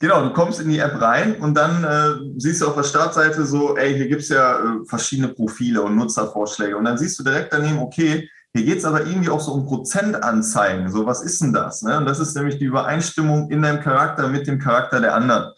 [0.00, 3.46] Genau, du kommst in die App rein und dann äh, siehst du auf der Startseite
[3.46, 6.76] so, ey, hier gibt es ja äh, verschiedene Profile und Nutzervorschläge.
[6.76, 9.66] Und dann siehst du direkt daneben, okay, hier geht es aber irgendwie auch so um
[9.66, 10.90] Prozentanzeigen.
[10.90, 11.82] So, was ist denn das?
[11.82, 11.96] Ne?
[11.98, 15.52] Und das ist nämlich die Übereinstimmung in deinem Charakter mit dem Charakter der anderen.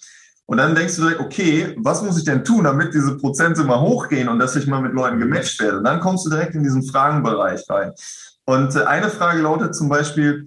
[0.46, 3.80] Und dann denkst du direkt, okay, was muss ich denn tun, damit diese Prozente mal
[3.80, 5.78] hochgehen und dass ich mal mit Leuten gematcht werde?
[5.78, 7.92] Und dann kommst du direkt in diesen Fragenbereich rein.
[8.44, 10.46] Und äh, eine Frage lautet zum Beispiel,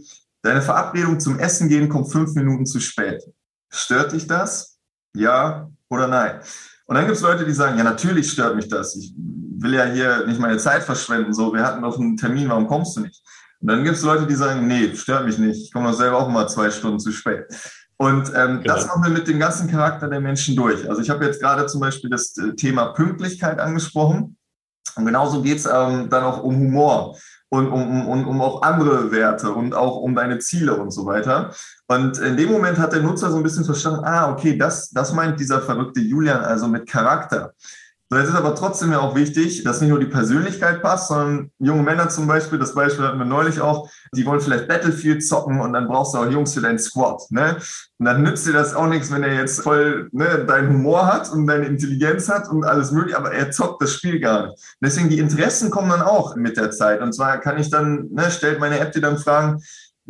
[0.49, 3.21] Deine Verabredung zum Essen gehen kommt fünf Minuten zu spät.
[3.69, 4.79] Stört dich das?
[5.15, 6.39] Ja oder nein?
[6.87, 8.95] Und dann gibt es Leute, die sagen, ja, natürlich stört mich das.
[8.95, 11.35] Ich will ja hier nicht meine Zeit verschwenden.
[11.35, 13.21] So, wir hatten doch einen Termin, warum kommst du nicht?
[13.59, 15.65] Und dann gibt es Leute, die sagen, nee, stört mich nicht.
[15.65, 17.45] Ich komme doch selber auch mal zwei Stunden zu spät.
[17.97, 18.73] Und ähm, genau.
[18.73, 20.89] das machen wir mit dem ganzen Charakter der Menschen durch.
[20.89, 24.35] Also ich habe jetzt gerade zum Beispiel das äh, Thema Pünktlichkeit angesprochen.
[24.95, 27.15] Und genauso geht es ähm, dann auch um Humor
[27.49, 31.51] und um, um, um auch andere Werte und auch um deine Ziele und so weiter.
[31.87, 35.13] Und in dem Moment hat der Nutzer so ein bisschen verstanden, ah, okay, das, das
[35.13, 37.53] meint dieser verrückte Julian also mit Charakter.
[38.11, 41.83] So, ist aber trotzdem ja auch wichtig, dass nicht nur die Persönlichkeit passt, sondern junge
[41.83, 45.73] Männer zum Beispiel, das Beispiel hatten wir neulich auch, die wollen vielleicht Battlefield zocken und
[45.73, 47.29] dann brauchst du auch Jungs für deinen Squad.
[47.29, 47.57] Ne?
[47.99, 51.31] Und dann nützt dir das auch nichts, wenn er jetzt voll ne, deinen Humor hat
[51.31, 54.75] und deine Intelligenz hat und alles mögliche, aber er zockt das Spiel gar nicht.
[54.81, 57.01] Deswegen die Interessen kommen dann auch mit der Zeit.
[57.01, 59.61] Und zwar kann ich dann, ne, stellt meine App dir dann Fragen,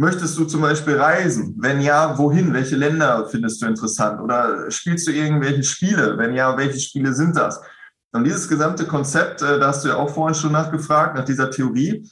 [0.01, 1.55] Möchtest du zum Beispiel reisen?
[1.59, 2.53] Wenn ja, wohin?
[2.53, 4.21] Welche Länder findest du interessant?
[4.21, 6.17] Oder spielst du irgendwelche Spiele?
[6.17, 7.59] Wenn ja, welche Spiele sind das?
[8.11, 11.51] Und dieses gesamte Konzept, äh, da hast du ja auch vorhin schon nachgefragt, nach dieser
[11.51, 12.09] Theorie,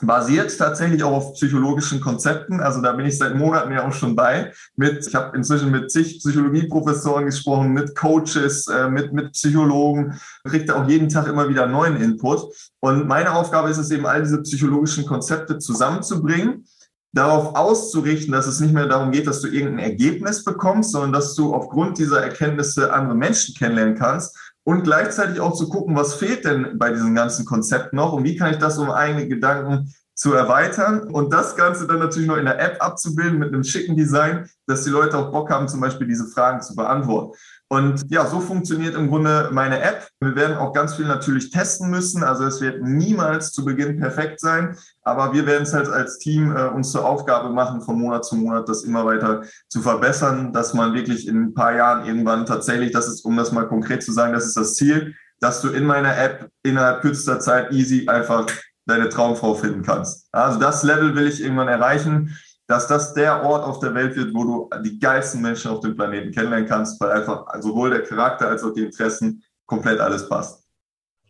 [0.00, 2.60] basiert tatsächlich auch auf psychologischen Konzepten.
[2.60, 4.52] Also da bin ich seit Monaten ja auch schon bei.
[4.76, 10.68] Mit, ich habe inzwischen mit zig Psychologieprofessoren gesprochen, mit Coaches, äh, mit, mit Psychologen, kriegt
[10.68, 12.52] da auch jeden Tag immer wieder neuen Input.
[12.80, 16.66] Und meine Aufgabe ist es eben, all diese psychologischen Konzepte zusammenzubringen
[17.14, 21.34] darauf auszurichten, dass es nicht mehr darum geht, dass du irgendein Ergebnis bekommst, sondern dass
[21.36, 26.44] du aufgrund dieser Erkenntnisse andere Menschen kennenlernen kannst und gleichzeitig auch zu gucken, was fehlt
[26.44, 30.32] denn bei diesem ganzen Konzept noch und wie kann ich das um eigene Gedanken zu
[30.32, 34.48] erweitern und das Ganze dann natürlich noch in der App abzubilden mit einem schicken Design,
[34.66, 37.36] dass die Leute auch Bock haben, zum Beispiel diese Fragen zu beantworten.
[37.74, 40.06] Und ja, so funktioniert im Grunde meine App.
[40.20, 42.22] Wir werden auch ganz viel natürlich testen müssen.
[42.22, 46.56] Also es wird niemals zu Beginn perfekt sein, aber wir werden es halt als Team
[46.56, 50.72] äh, uns zur Aufgabe machen, von Monat zu Monat das immer weiter zu verbessern, dass
[50.72, 54.12] man wirklich in ein paar Jahren irgendwann tatsächlich, das ist, um das mal konkret zu
[54.12, 58.46] sagen, das ist das Ziel, dass du in meiner App innerhalb kürzester Zeit easy einfach
[58.86, 60.28] deine Traumfrau finden kannst.
[60.30, 64.34] Also das Level will ich irgendwann erreichen, dass das der Ort auf der Welt wird,
[64.34, 68.48] wo du die geilsten Menschen auf dem Planeten kennenlernen kannst, weil einfach sowohl der Charakter
[68.48, 70.64] als auch die Interessen komplett alles passt.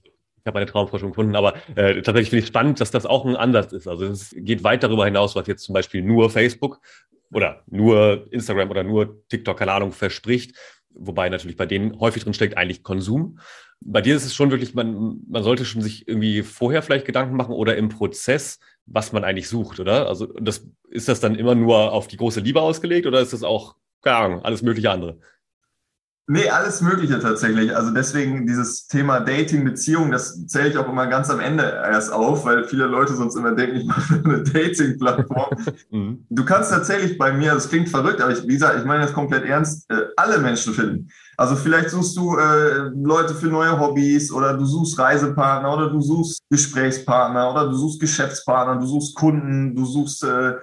[0.05, 3.25] Ich habe meine Traumfrau schon gefunden, aber äh, tatsächlich finde ich spannend, dass das auch
[3.25, 3.88] ein Ansatz ist.
[3.88, 6.81] Also es geht weit darüber hinaus, was jetzt zum Beispiel nur Facebook
[7.33, 10.55] oder nur Instagram oder nur TikTok, keine Ahnung, verspricht.
[10.90, 13.38] Wobei natürlich bei denen häufig drin steckt eigentlich Konsum
[13.85, 17.37] bei dir ist es schon wirklich, man, man sollte schon sich irgendwie vorher vielleicht Gedanken
[17.37, 20.09] machen oder im Prozess, was man eigentlich sucht, oder?
[20.09, 23.42] Also das, ist das dann immer nur auf die große Liebe ausgelegt oder ist das
[23.42, 25.18] auch, keine Ahnung, alles mögliche andere?
[26.27, 27.77] Nee, alles Mögliche tatsächlich.
[27.77, 32.11] Also deswegen dieses Thema Dating, Beziehung, das zähle ich auch immer ganz am Ende erst
[32.12, 35.51] auf, weil viele Leute sonst immer denken, ich mache eine Dating-Plattform.
[35.90, 36.27] Mhm.
[36.31, 39.12] du kannst tatsächlich bei mir, das klingt verrückt, aber ich, wie gesagt, ich meine das
[39.12, 41.09] komplett ernst, äh, alle Menschen finden.
[41.37, 46.01] Also vielleicht suchst du äh, Leute für neue Hobbys oder du suchst Reisepartner oder du
[46.01, 50.55] suchst Gesprächspartner oder du suchst Geschäftspartner, du suchst Kunden, du suchst äh,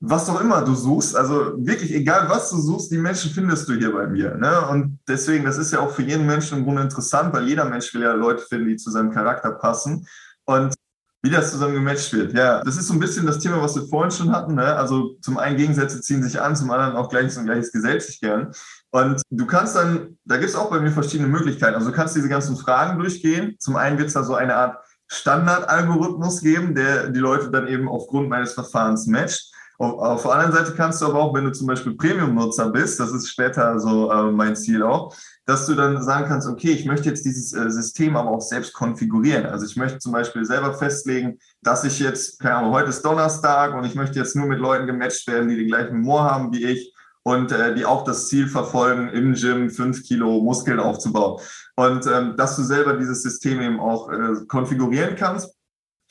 [0.00, 3.74] was auch immer du suchst, also wirklich egal was du suchst, die Menschen findest du
[3.74, 4.34] hier bei mir.
[4.34, 4.66] Ne?
[4.70, 7.92] Und deswegen, das ist ja auch für jeden Menschen im Grunde interessant, weil jeder Mensch
[7.92, 10.06] will ja Leute finden, die zu seinem Charakter passen.
[10.46, 10.74] Und
[11.22, 12.32] wie das zusammen gematcht wird.
[12.32, 14.54] Ja, das ist so ein bisschen das Thema, was wir vorhin schon hatten.
[14.54, 14.64] Ne?
[14.64, 18.20] Also zum einen Gegensätze ziehen sich an, zum anderen auch Gleiches und Gleiches gesellt sich
[18.20, 18.52] gern.
[18.90, 21.74] Und du kannst dann, da gibt es auch bei mir verschiedene Möglichkeiten.
[21.74, 23.56] Also du kannst diese ganzen Fragen durchgehen.
[23.58, 24.78] Zum einen wird es da so eine Art
[25.08, 29.52] Standardalgorithmus geben, der die Leute dann eben aufgrund meines Verfahrens matcht.
[29.78, 33.12] Auf, der anderen Seite kannst du aber auch, wenn du zum Beispiel Premium-Nutzer bist, das
[33.12, 35.16] ist später so äh, mein Ziel auch,
[35.50, 38.72] dass du dann sagen kannst, okay, ich möchte jetzt dieses äh, System aber auch selbst
[38.72, 39.46] konfigurieren.
[39.46, 43.74] Also ich möchte zum Beispiel selber festlegen, dass ich jetzt, keine Ahnung, heute ist Donnerstag
[43.74, 46.64] und ich möchte jetzt nur mit Leuten gematcht werden, die den gleichen Humor haben wie
[46.64, 51.40] ich und äh, die auch das Ziel verfolgen, im Gym fünf Kilo Muskeln aufzubauen.
[51.74, 55.52] Und ähm, dass du selber dieses System eben auch äh, konfigurieren kannst.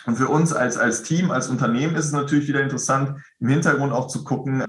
[0.05, 3.93] Und für uns als, als Team, als Unternehmen ist es natürlich wieder interessant, im Hintergrund
[3.93, 4.65] auch zu gucken,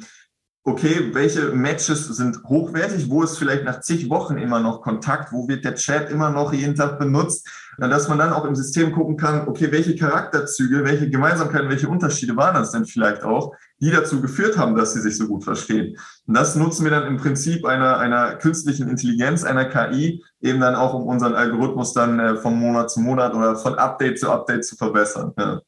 [0.65, 5.49] okay, welche Matches sind hochwertig, wo ist vielleicht nach zig Wochen immer noch Kontakt, wo
[5.49, 9.17] wird der Chat immer noch jeden Tag benutzt, dass man dann auch im System gucken
[9.17, 14.21] kann, okay, welche Charakterzüge, welche Gemeinsamkeiten, welche Unterschiede waren das denn vielleicht auch, die dazu
[14.21, 15.97] geführt haben, dass sie sich so gut verstehen.
[16.27, 20.75] Und das nutzen wir dann im Prinzip einer, einer künstlichen Intelligenz, einer KI, eben dann
[20.75, 24.67] auch, um unseren Algorithmus dann äh, von Monat zu Monat oder von Update zu Update
[24.67, 25.33] zu verbessern.
[25.39, 25.61] Ja.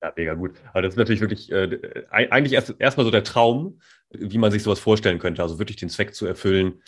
[0.00, 0.52] Ja, mega gut.
[0.72, 4.62] Aber das ist natürlich wirklich äh, eigentlich erst erstmal so der Traum, wie man sich
[4.62, 5.42] sowas vorstellen könnte.
[5.42, 6.82] Also wirklich den Zweck zu erfüllen,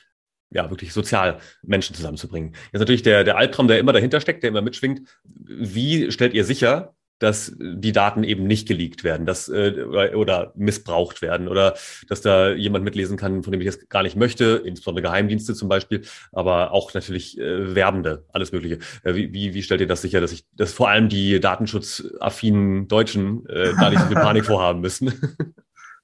[0.50, 2.54] ja, wirklich sozial Menschen zusammenzubringen.
[2.72, 5.02] Jetzt natürlich der, der Albtraum, der immer dahinter steckt, der immer mitschwingt.
[5.24, 11.22] Wie stellt ihr sicher, dass die Daten eben nicht geleakt werden, dass äh, oder missbraucht
[11.22, 11.74] werden oder
[12.08, 15.68] dass da jemand mitlesen kann, von dem ich es gar nicht möchte, insbesondere Geheimdienste zum
[15.68, 16.02] Beispiel,
[16.32, 18.78] aber auch natürlich äh, Werbende, alles Mögliche.
[19.04, 22.88] Äh, wie, wie, wie stellt ihr das sicher, dass ich, dass vor allem die datenschutzaffinen
[22.88, 25.12] Deutschen äh, da nicht so viel Panik vorhaben müssen?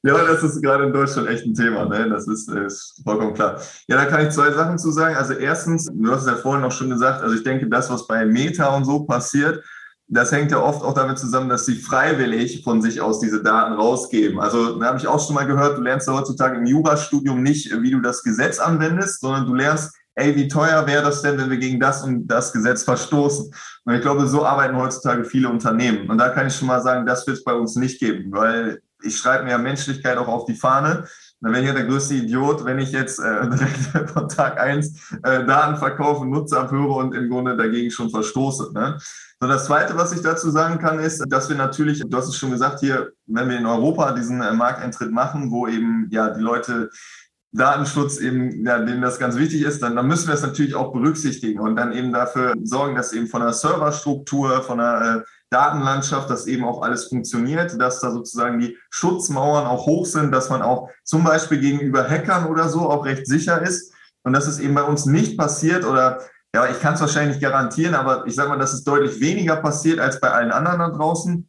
[0.07, 2.09] Ja, das ist gerade in Deutschland echt ein Thema, ne?
[2.09, 3.61] Das ist, ist vollkommen klar.
[3.89, 5.17] Ja, da kann ich zwei Sachen zu sagen.
[5.17, 8.07] Also erstens, du hast es ja vorhin auch schon gesagt, also ich denke, das, was
[8.07, 9.65] bei Meta und so passiert,
[10.07, 13.75] das hängt ja oft auch damit zusammen, dass sie freiwillig von sich aus diese Daten
[13.75, 14.39] rausgeben.
[14.39, 17.73] Also da habe ich auch schon mal gehört, du lernst ja heutzutage im Jurastudium nicht,
[17.83, 21.51] wie du das Gesetz anwendest, sondern du lernst, ey, wie teuer wäre das denn, wenn
[21.51, 23.53] wir gegen das und das Gesetz verstoßen?
[23.85, 26.09] Und ich glaube, so arbeiten heutzutage viele Unternehmen.
[26.09, 28.81] Und da kann ich schon mal sagen, das wird es bei uns nicht geben, weil
[29.07, 31.05] ich schreibe mir ja Menschlichkeit auch auf die Fahne.
[31.41, 35.13] Dann wäre ich ja der größte Idiot, wenn ich jetzt äh, direkt von Tag eins
[35.23, 38.73] äh, Daten verkaufe, Nutzer abhöre und im Grunde dagegen schon verstoße.
[38.73, 38.99] Ne?
[39.41, 42.37] So, das Zweite, was ich dazu sagen kann, ist, dass wir natürlich, du hast es
[42.37, 46.43] schon gesagt, hier, wenn wir in Europa diesen äh, Markteintritt machen, wo eben ja die
[46.43, 46.91] Leute
[47.53, 50.93] Datenschutz eben, ja, denen das ganz wichtig ist, dann, dann müssen wir das natürlich auch
[50.93, 56.29] berücksichtigen und dann eben dafür sorgen, dass eben von der Serverstruktur, von der äh, Datenlandschaft,
[56.29, 60.63] dass eben auch alles funktioniert, dass da sozusagen die Schutzmauern auch hoch sind, dass man
[60.63, 63.93] auch zum Beispiel gegenüber Hackern oder so auch recht sicher ist
[64.25, 66.21] und dass es eben bei uns nicht passiert oder
[66.55, 69.57] ja, ich kann es wahrscheinlich nicht garantieren, aber ich sage mal, dass es deutlich weniger
[69.57, 71.49] passiert als bei allen anderen da draußen.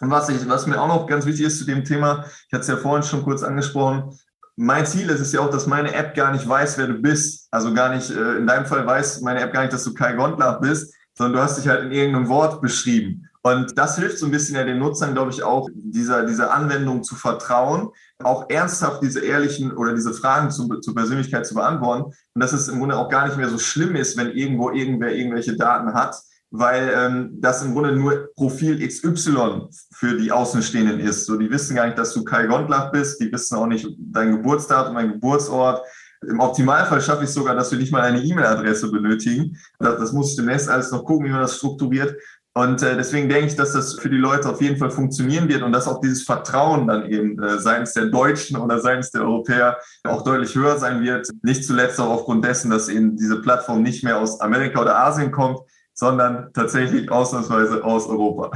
[0.00, 2.62] Und was, ich, was mir auch noch ganz wichtig ist zu dem Thema, ich hatte
[2.62, 4.18] es ja vorhin schon kurz angesprochen,
[4.56, 7.48] mein Ziel ist es ja auch, dass meine App gar nicht weiß, wer du bist.
[7.50, 10.12] Also gar nicht, äh, in deinem Fall weiß meine App gar nicht, dass du Kai
[10.12, 13.28] Gondlach bist, sondern du hast dich halt in irgendeinem Wort beschrieben.
[13.42, 17.02] Und das hilft so ein bisschen ja den Nutzern, glaube ich, auch dieser, dieser Anwendung
[17.02, 17.90] zu vertrauen,
[18.22, 22.04] auch ernsthaft diese ehrlichen oder diese Fragen zu, zur Persönlichkeit zu beantworten.
[22.34, 25.12] Und dass es im Grunde auch gar nicht mehr so schlimm ist, wenn irgendwo irgendwer
[25.12, 26.16] irgendwelche Daten hat,
[26.52, 31.26] weil ähm, das im Grunde nur Profil XY für die Außenstehenden ist.
[31.26, 34.36] So, die wissen gar nicht, dass du Kai Gondlach bist, die wissen auch nicht dein
[34.36, 35.82] Geburtsdatum, dein Geburtsort.
[36.28, 39.58] Im Optimalfall schaffe ich sogar, dass wir nicht mal eine E-Mail-Adresse benötigen.
[39.80, 42.14] Das, das muss ich demnächst alles noch gucken, wie man das strukturiert.
[42.54, 45.62] Und äh, deswegen denke ich, dass das für die Leute auf jeden Fall funktionieren wird
[45.62, 49.78] und dass auch dieses Vertrauen dann eben äh, seitens der Deutschen oder seitens der Europäer
[50.04, 51.28] auch deutlich höher sein wird.
[51.42, 55.30] Nicht zuletzt auch aufgrund dessen, dass eben diese Plattform nicht mehr aus Amerika oder Asien
[55.30, 55.60] kommt,
[55.94, 58.50] sondern tatsächlich ausnahmsweise aus Europa.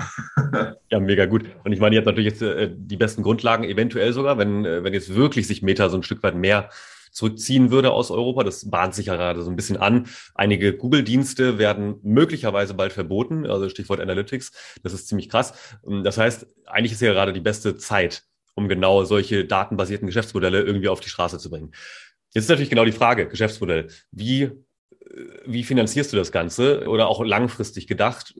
[0.90, 1.44] ja, mega gut.
[1.64, 4.84] Und ich meine, ihr habt natürlich jetzt äh, die besten Grundlagen, eventuell sogar, wenn, äh,
[4.84, 6.68] wenn jetzt wirklich sich Meta so ein Stück weit mehr
[7.16, 8.44] zurückziehen würde aus Europa.
[8.44, 10.06] Das bahnt sich ja gerade so ein bisschen an.
[10.34, 14.52] Einige Google-Dienste werden möglicherweise bald verboten, also Stichwort Analytics.
[14.82, 15.54] Das ist ziemlich krass.
[16.04, 18.24] Das heißt, eigentlich ist ja gerade die beste Zeit,
[18.54, 21.72] um genau solche datenbasierten Geschäftsmodelle irgendwie auf die Straße zu bringen.
[22.34, 23.88] Jetzt ist natürlich genau die Frage, Geschäftsmodell.
[24.10, 24.50] Wie
[25.44, 28.34] wie finanzierst du das Ganze oder auch langfristig gedacht?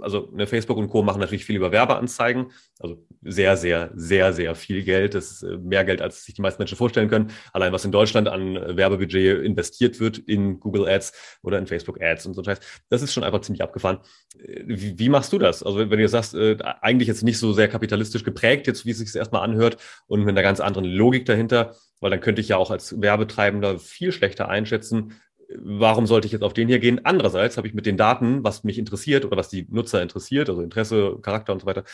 [0.00, 1.02] Also ne, Facebook und Co.
[1.02, 5.14] machen natürlich viel über Werbeanzeigen, also sehr, sehr, sehr, sehr viel Geld.
[5.14, 7.30] Das ist äh, mehr Geld, als sich die meisten Menschen vorstellen können.
[7.52, 12.26] Allein was in Deutschland an Werbebudget investiert wird in Google Ads oder in Facebook Ads
[12.26, 13.98] und so Scheiß, das ist schon einfach ziemlich abgefahren.
[14.38, 15.62] Äh, wie, wie machst du das?
[15.62, 18.98] Also wenn du sagst, äh, eigentlich jetzt nicht so sehr kapitalistisch geprägt, jetzt wie es
[18.98, 19.76] sich erstmal anhört
[20.06, 23.78] und mit einer ganz anderen Logik dahinter, weil dann könnte ich ja auch als Werbetreibender
[23.78, 25.14] viel schlechter einschätzen,
[25.54, 27.04] warum sollte ich jetzt auf den hier gehen?
[27.04, 30.62] Andererseits habe ich mit den Daten, was mich interessiert oder was die Nutzer interessiert, also
[30.62, 31.84] Interesse, Charakter und so weiter,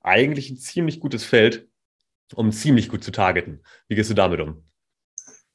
[0.00, 1.68] eigentlich ein ziemlich gutes Feld,
[2.34, 3.62] um ziemlich gut zu targeten.
[3.88, 4.64] Wie gehst du damit um?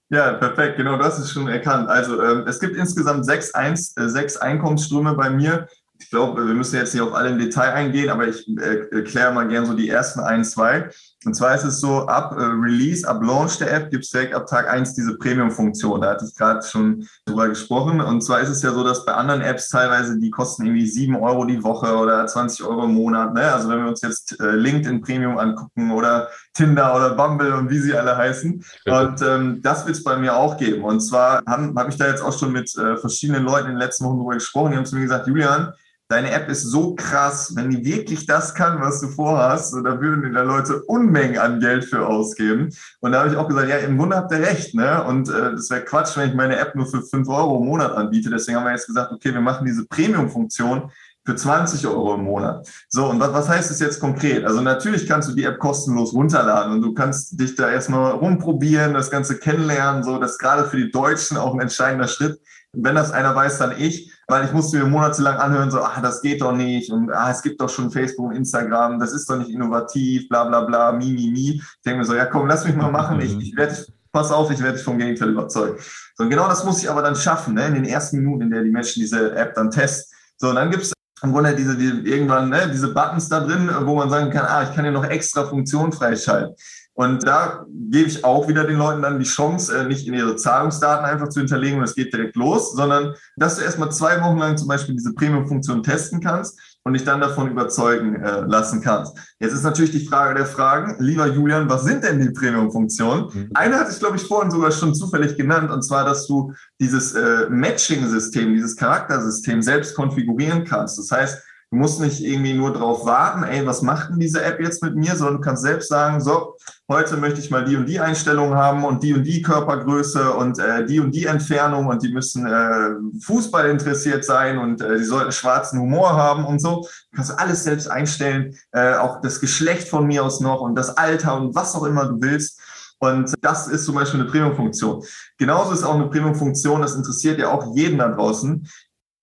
[0.09, 1.89] Ja, perfekt, genau das ist schon erkannt.
[1.89, 5.67] Also ähm, es gibt insgesamt sechs, Eins, äh, sechs Einkommensströme bei mir.
[5.99, 9.33] Ich glaube, wir müssen jetzt nicht auf alle im Detail eingehen, aber ich äh, erkläre
[9.33, 10.89] mal gerne so die ersten ein, zwei.
[11.25, 14.33] Und zwar ist es so, ab äh, Release, ab Launch der App gibt es direkt
[14.33, 16.01] ab Tag eins diese Premium-Funktion.
[16.01, 18.01] Da hatte ich gerade schon drüber gesprochen.
[18.01, 21.15] Und zwar ist es ja so, dass bei anderen Apps teilweise, die kosten irgendwie sieben
[21.15, 23.33] Euro die Woche oder 20 Euro im Monat.
[23.33, 23.51] Ne?
[23.51, 27.79] Also wenn wir uns jetzt äh, LinkedIn Premium angucken oder Tinder oder Bumble und wie
[27.79, 28.63] sie alle heißen.
[28.85, 30.83] Und ähm, das wird es bei mir auch geben.
[30.83, 33.79] Und zwar habe hab ich da jetzt auch schon mit äh, verschiedenen Leuten in den
[33.79, 34.71] letzten Wochen drüber gesprochen.
[34.71, 35.73] Die haben zu mir gesagt, Julian,
[36.13, 39.99] deine App ist so krass, wenn die wirklich das kann, was du vorhast, so, da
[39.99, 42.69] würden da Leute Unmengen an Geld für ausgeben.
[42.99, 45.03] Und da habe ich auch gesagt, ja, im Grunde habt ihr recht, ne?
[45.03, 47.93] Und äh, das wäre Quatsch, wenn ich meine App nur für 5 Euro im Monat
[47.93, 48.29] anbiete.
[48.29, 50.91] Deswegen haben wir jetzt gesagt, okay, wir machen diese Premium-Funktion
[51.25, 52.67] für 20 Euro im Monat.
[52.89, 54.45] So, und was, was heißt das jetzt konkret?
[54.45, 58.93] Also natürlich kannst du die App kostenlos runterladen und du kannst dich da erstmal rumprobieren,
[58.93, 60.03] das Ganze kennenlernen.
[60.03, 62.39] So, das ist gerade für die Deutschen auch ein entscheidender Schritt.
[62.73, 66.19] Wenn das einer weiß, dann ich weil ich musste mir monatelang anhören, so, ah, das
[66.19, 69.37] geht doch nicht und ah, es gibt doch schon Facebook und Instagram, das ist doch
[69.37, 71.49] nicht innovativ, bla bla bla, mi, mi, mi.
[71.51, 74.49] Ich denke mir so, ja komm, lass mich mal machen, ich, ich werde pass auf,
[74.49, 75.77] ich werde dich vom Gegenteil überzeugen.
[76.15, 78.49] So, und genau das muss ich aber dann schaffen, ne, in den ersten Minuten, in
[78.49, 80.17] der die Menschen diese App dann testen.
[80.37, 83.69] So, und dann gibt es im Grunde diese, die, irgendwann ne, diese Buttons da drin,
[83.81, 86.55] wo man sagen kann, ah, ich kann hier noch extra Funktionen freischalten.
[86.95, 90.35] Und da gebe ich auch wieder den Leuten dann die Chance, äh, nicht in ihre
[90.35, 94.37] Zahlungsdaten einfach zu hinterlegen und es geht direkt los, sondern dass du erstmal zwei Wochen
[94.37, 99.17] lang zum Beispiel diese Premium-Funktion testen kannst und dich dann davon überzeugen äh, lassen kannst.
[99.39, 103.29] Jetzt ist natürlich die Frage der Fragen, lieber Julian, was sind denn die Premium-Funktionen?
[103.33, 103.49] Mhm.
[103.55, 107.13] Eine hatte ich, glaube ich, vorhin sogar schon zufällig genannt, und zwar, dass du dieses
[107.13, 110.99] äh, Matching-System, dieses Charaktersystem selbst konfigurieren kannst.
[110.99, 114.59] Das heißt, Du musst nicht irgendwie nur drauf warten, ey, was macht denn diese App
[114.61, 116.55] jetzt mit mir, sondern du kannst selbst sagen, so,
[116.87, 120.59] heute möchte ich mal die und die Einstellung haben und die und die Körpergröße und
[120.59, 122.91] äh, die und die Entfernung und die müssen äh,
[123.23, 126.87] Fußball interessiert sein und äh, die sollten schwarzen Humor haben und so.
[127.09, 130.95] Du kannst alles selbst einstellen, äh, auch das Geschlecht von mir aus noch und das
[130.95, 132.61] Alter und was auch immer du willst.
[132.99, 135.03] Und das ist zum Beispiel eine Premium-Funktion.
[135.39, 138.63] Genauso ist auch eine Premium-Funktion, das interessiert ja auch jeden da draußen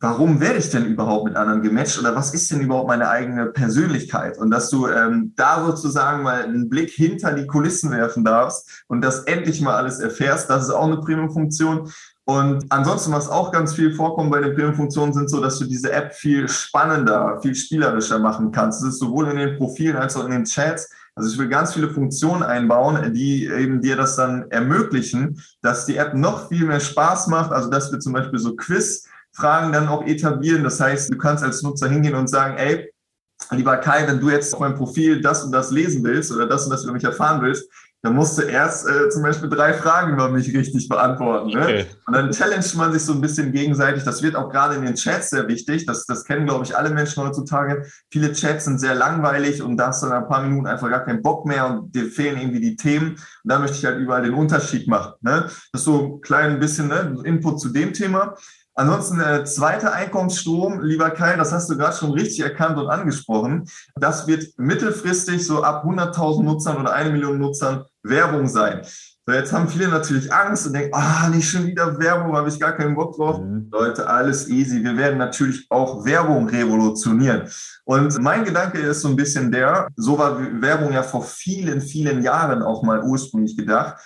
[0.01, 3.47] warum werde ich denn überhaupt mit anderen gematcht oder was ist denn überhaupt meine eigene
[3.47, 4.39] Persönlichkeit?
[4.39, 9.03] Und dass du ähm, da sozusagen mal einen Blick hinter die Kulissen werfen darfst und
[9.03, 11.93] das endlich mal alles erfährst, das ist auch eine Premium-Funktion.
[12.25, 15.93] Und ansonsten, was auch ganz viel vorkommt bei den Premium-Funktionen, sind so, dass du diese
[15.93, 18.83] App viel spannender, viel spielerischer machen kannst.
[18.83, 20.91] Das ist sowohl in den Profilen als auch in den Chats.
[21.15, 25.97] Also ich will ganz viele Funktionen einbauen, die eben dir das dann ermöglichen, dass die
[25.97, 27.51] App noch viel mehr Spaß macht.
[27.53, 30.65] Also dass wir zum Beispiel so Quiz Fragen dann auch etablieren.
[30.65, 32.93] Das heißt, du kannst als Nutzer hingehen und sagen, ey,
[33.51, 36.65] lieber Kai, wenn du jetzt auf meinem Profil das und das lesen willst oder das
[36.65, 37.69] und das über mich erfahren willst,
[38.03, 41.51] dann musst du erst äh, zum Beispiel drei Fragen über mich richtig beantworten.
[41.51, 41.63] Ne?
[41.63, 41.87] Okay.
[42.07, 44.05] Und dann challenge man sich so ein bisschen gegenseitig.
[44.05, 45.85] Das wird auch gerade in den Chats sehr wichtig.
[45.85, 47.85] Das, das kennen, glaube ich, alle Menschen heutzutage.
[48.11, 51.05] Viele Chats sind sehr langweilig und da hast du in ein paar Minuten einfach gar
[51.05, 53.11] keinen Bock mehr und dir fehlen irgendwie die Themen.
[53.11, 55.13] Und da möchte ich halt überall den Unterschied machen.
[55.21, 55.43] Ne?
[55.73, 57.19] Das ist so ein klein bisschen ne?
[57.25, 58.35] Input zu dem Thema.
[58.75, 63.69] Ansonsten äh, zweite Einkommensstrom, lieber Kai, das hast du gerade schon richtig erkannt und angesprochen.
[63.97, 68.83] Das wird mittelfristig so ab 100.000 Nutzern oder eine Million Nutzern Werbung sein.
[69.27, 72.59] So, jetzt haben viele natürlich Angst und denken, ah, nicht schon wieder Werbung, habe ich
[72.59, 73.41] gar keinen Bock drauf.
[73.41, 73.69] Mhm.
[73.71, 74.83] Leute, alles easy.
[74.83, 77.49] Wir werden natürlich auch Werbung revolutionieren.
[77.85, 82.23] Und mein Gedanke ist so ein bisschen der, so war Werbung ja vor vielen, vielen
[82.23, 83.99] Jahren auch mal ursprünglich gedacht.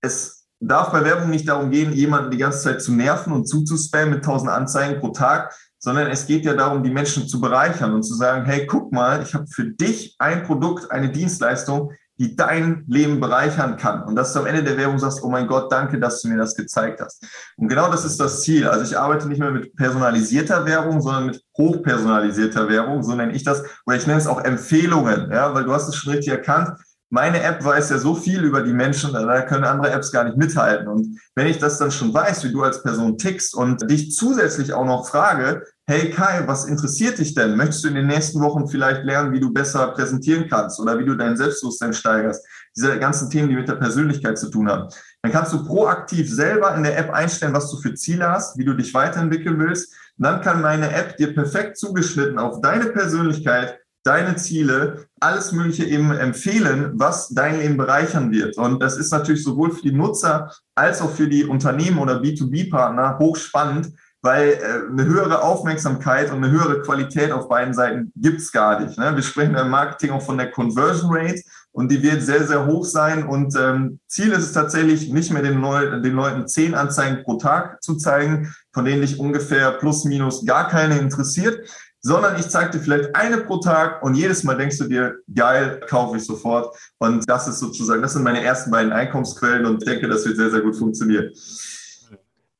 [0.00, 4.10] Es darf bei Werbung nicht darum gehen, jemanden die ganze Zeit zu nerven und zuzuspammen
[4.10, 8.04] mit tausend Anzeigen pro Tag, sondern es geht ja darum, die Menschen zu bereichern und
[8.04, 12.84] zu sagen, hey, guck mal, ich habe für dich ein Produkt, eine Dienstleistung, die dein
[12.86, 14.04] Leben bereichern kann.
[14.04, 16.36] Und dass du am Ende der Werbung sagst, oh mein Gott, danke, dass du mir
[16.36, 17.24] das gezeigt hast.
[17.56, 18.68] Und genau das ist das Ziel.
[18.68, 23.42] Also ich arbeite nicht mehr mit personalisierter Werbung, sondern mit hochpersonalisierter Werbung, so nenne ich
[23.42, 23.64] das.
[23.86, 26.78] Oder ich nenne es auch Empfehlungen, ja, weil du hast es schon richtig erkannt
[27.12, 30.38] meine App weiß ja so viel über die Menschen, da können andere Apps gar nicht
[30.38, 30.88] mithalten.
[30.88, 34.72] Und wenn ich das dann schon weiß, wie du als Person tickst und dich zusätzlich
[34.72, 37.54] auch noch frage, hey Kai, was interessiert dich denn?
[37.54, 41.04] Möchtest du in den nächsten Wochen vielleicht lernen, wie du besser präsentieren kannst oder wie
[41.04, 42.46] du dein Selbstbewusstsein steigerst?
[42.74, 44.88] Diese ganzen Themen, die mit der Persönlichkeit zu tun haben.
[45.20, 48.64] Dann kannst du proaktiv selber in der App einstellen, was du für Ziele hast, wie
[48.64, 49.92] du dich weiterentwickeln willst.
[50.16, 55.84] Und dann kann meine App dir perfekt zugeschnitten auf deine Persönlichkeit deine Ziele, alles Mögliche
[55.84, 58.56] eben empfehlen, was dein Leben bereichern wird.
[58.56, 63.18] Und das ist natürlich sowohl für die Nutzer als auch für die Unternehmen oder B2B-Partner
[63.18, 68.80] hochspannend, weil äh, eine höhere Aufmerksamkeit und eine höhere Qualität auf beiden Seiten gibt's gar
[68.80, 68.98] nicht.
[68.98, 69.14] Ne?
[69.14, 72.84] Wir sprechen im Marketing auch von der Conversion Rate und die wird sehr, sehr hoch
[72.84, 73.26] sein.
[73.26, 77.36] Und ähm, Ziel ist es tatsächlich, nicht mehr den, Leu den Leuten zehn Anzeigen pro
[77.36, 81.68] Tag zu zeigen, von denen dich ungefähr plus minus gar keine interessiert,
[82.02, 85.80] sondern ich zeige dir vielleicht eine pro Tag und jedes Mal denkst du dir, geil,
[85.88, 86.76] kaufe ich sofort.
[86.98, 90.50] Und das ist sozusagen, das sind meine ersten beiden Einkommensquellen und denke, das wird sehr,
[90.50, 91.30] sehr gut funktionieren.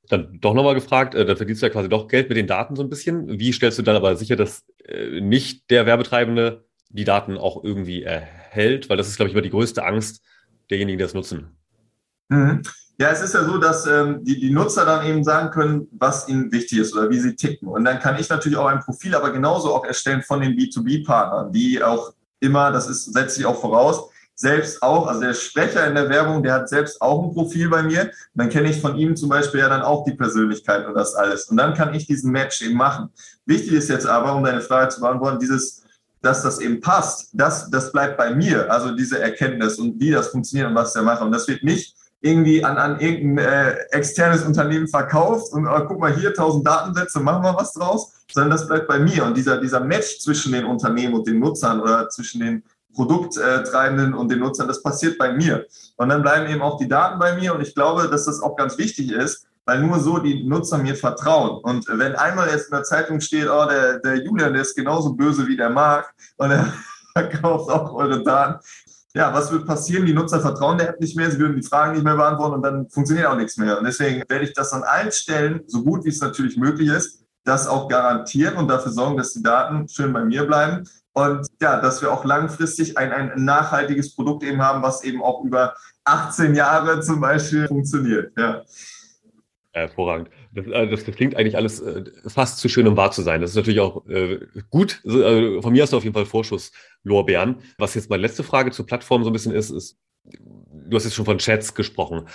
[0.09, 2.83] Dann doch nochmal gefragt, da verdienst du ja quasi doch Geld mit den Daten so
[2.83, 3.41] ein bisschen.
[3.41, 8.03] Wie stellst du dann aber sicher, dass äh, nicht der Werbetreibende die Daten auch irgendwie
[8.03, 8.89] erhält?
[8.91, 10.23] Weil das ist, glaube ich, immer die größte Angst
[10.71, 11.57] derjenigen, die das nutzen.
[12.29, 12.63] Mhm.
[12.99, 16.29] Ja, es ist ja so, dass ähm, die, die Nutzer dann eben sagen können, was
[16.29, 17.69] ihnen wichtig ist oder wie sie ticken.
[17.69, 21.53] Und dann kann ich natürlich auch ein Profil aber genauso auch erstellen von den B2B-Partnern,
[21.53, 25.95] die auch immer, das ist, setze ich auch voraus, selbst auch, also der Sprecher in
[25.95, 28.03] der Werbung, der hat selbst auch ein Profil bei mir.
[28.03, 31.15] Und dann kenne ich von ihm zum Beispiel ja dann auch die Persönlichkeit und das
[31.15, 31.45] alles.
[31.45, 33.11] Und dann kann ich diesen Match eben machen.
[33.47, 35.83] Wichtig ist jetzt aber, um deine Frage zu beantworten, dieses,
[36.23, 38.71] dass das eben passt, das, das bleibt bei mir.
[38.71, 41.23] Also diese Erkenntnis und wie das funktioniert und was der macht.
[41.23, 45.99] Und das wird nicht irgendwie an, an irgendein äh, externes Unternehmen verkauft und oh, guck
[45.99, 49.25] mal hier, tausend Datensätze, machen wir was draus, sondern das bleibt bei mir.
[49.25, 52.63] Und dieser, dieser Match zwischen den Unternehmen und den Nutzern oder zwischen den
[52.95, 55.67] Produkttreibenden und den Nutzern, das passiert bei mir.
[55.97, 57.55] Und dann bleiben eben auch die Daten bei mir.
[57.55, 60.95] Und ich glaube, dass das auch ganz wichtig ist, weil nur so die Nutzer mir
[60.95, 61.61] vertrauen.
[61.63, 65.13] Und wenn einmal jetzt in der Zeitung steht, oh, der, der Julian, der ist genauso
[65.15, 66.73] böse wie der Marc und er
[67.13, 68.61] verkauft auch eure Daten,
[69.15, 70.07] ja, was wird passieren?
[70.07, 72.63] Die Nutzer vertrauen der App nicht mehr, sie würden die Fragen nicht mehr beantworten und
[72.63, 73.79] dann funktioniert auch nichts mehr.
[73.79, 77.23] Und deswegen werde ich das an allen Stellen, so gut wie es natürlich möglich ist,
[77.45, 80.89] das auch garantieren und dafür sorgen, dass die Daten schön bei mir bleiben.
[81.13, 85.45] Und ja, dass wir auch langfristig ein, ein nachhaltiges Produkt eben haben, was eben auch
[85.45, 88.33] über 18 Jahre zum Beispiel funktioniert.
[88.39, 88.63] Ja.
[89.75, 90.29] Hervorragend.
[90.53, 93.41] Das, äh, das, das, klingt eigentlich alles äh, fast zu schön, um wahr zu sein.
[93.41, 95.01] Das ist natürlich auch äh, gut.
[95.05, 97.57] Also, von mir hast du auf jeden Fall Vorschusslorbeeren.
[97.79, 101.15] Was jetzt meine letzte Frage zur Plattform so ein bisschen ist, ist, du hast jetzt
[101.15, 102.29] schon von Chats gesprochen.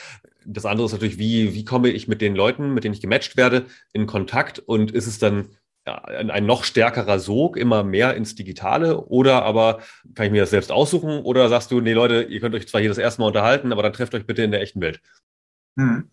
[0.45, 3.37] Das andere ist natürlich, wie, wie komme ich mit den Leuten, mit denen ich gematcht
[3.37, 5.49] werde, in Kontakt und ist es dann
[5.85, 9.81] ja, ein, ein noch stärkerer Sog, immer mehr ins Digitale oder aber
[10.15, 12.81] kann ich mir das selbst aussuchen oder sagst du, nee Leute, ihr könnt euch zwar
[12.81, 15.01] hier das erste Mal unterhalten, aber dann trefft euch bitte in der echten Welt?
[15.77, 16.09] Hm.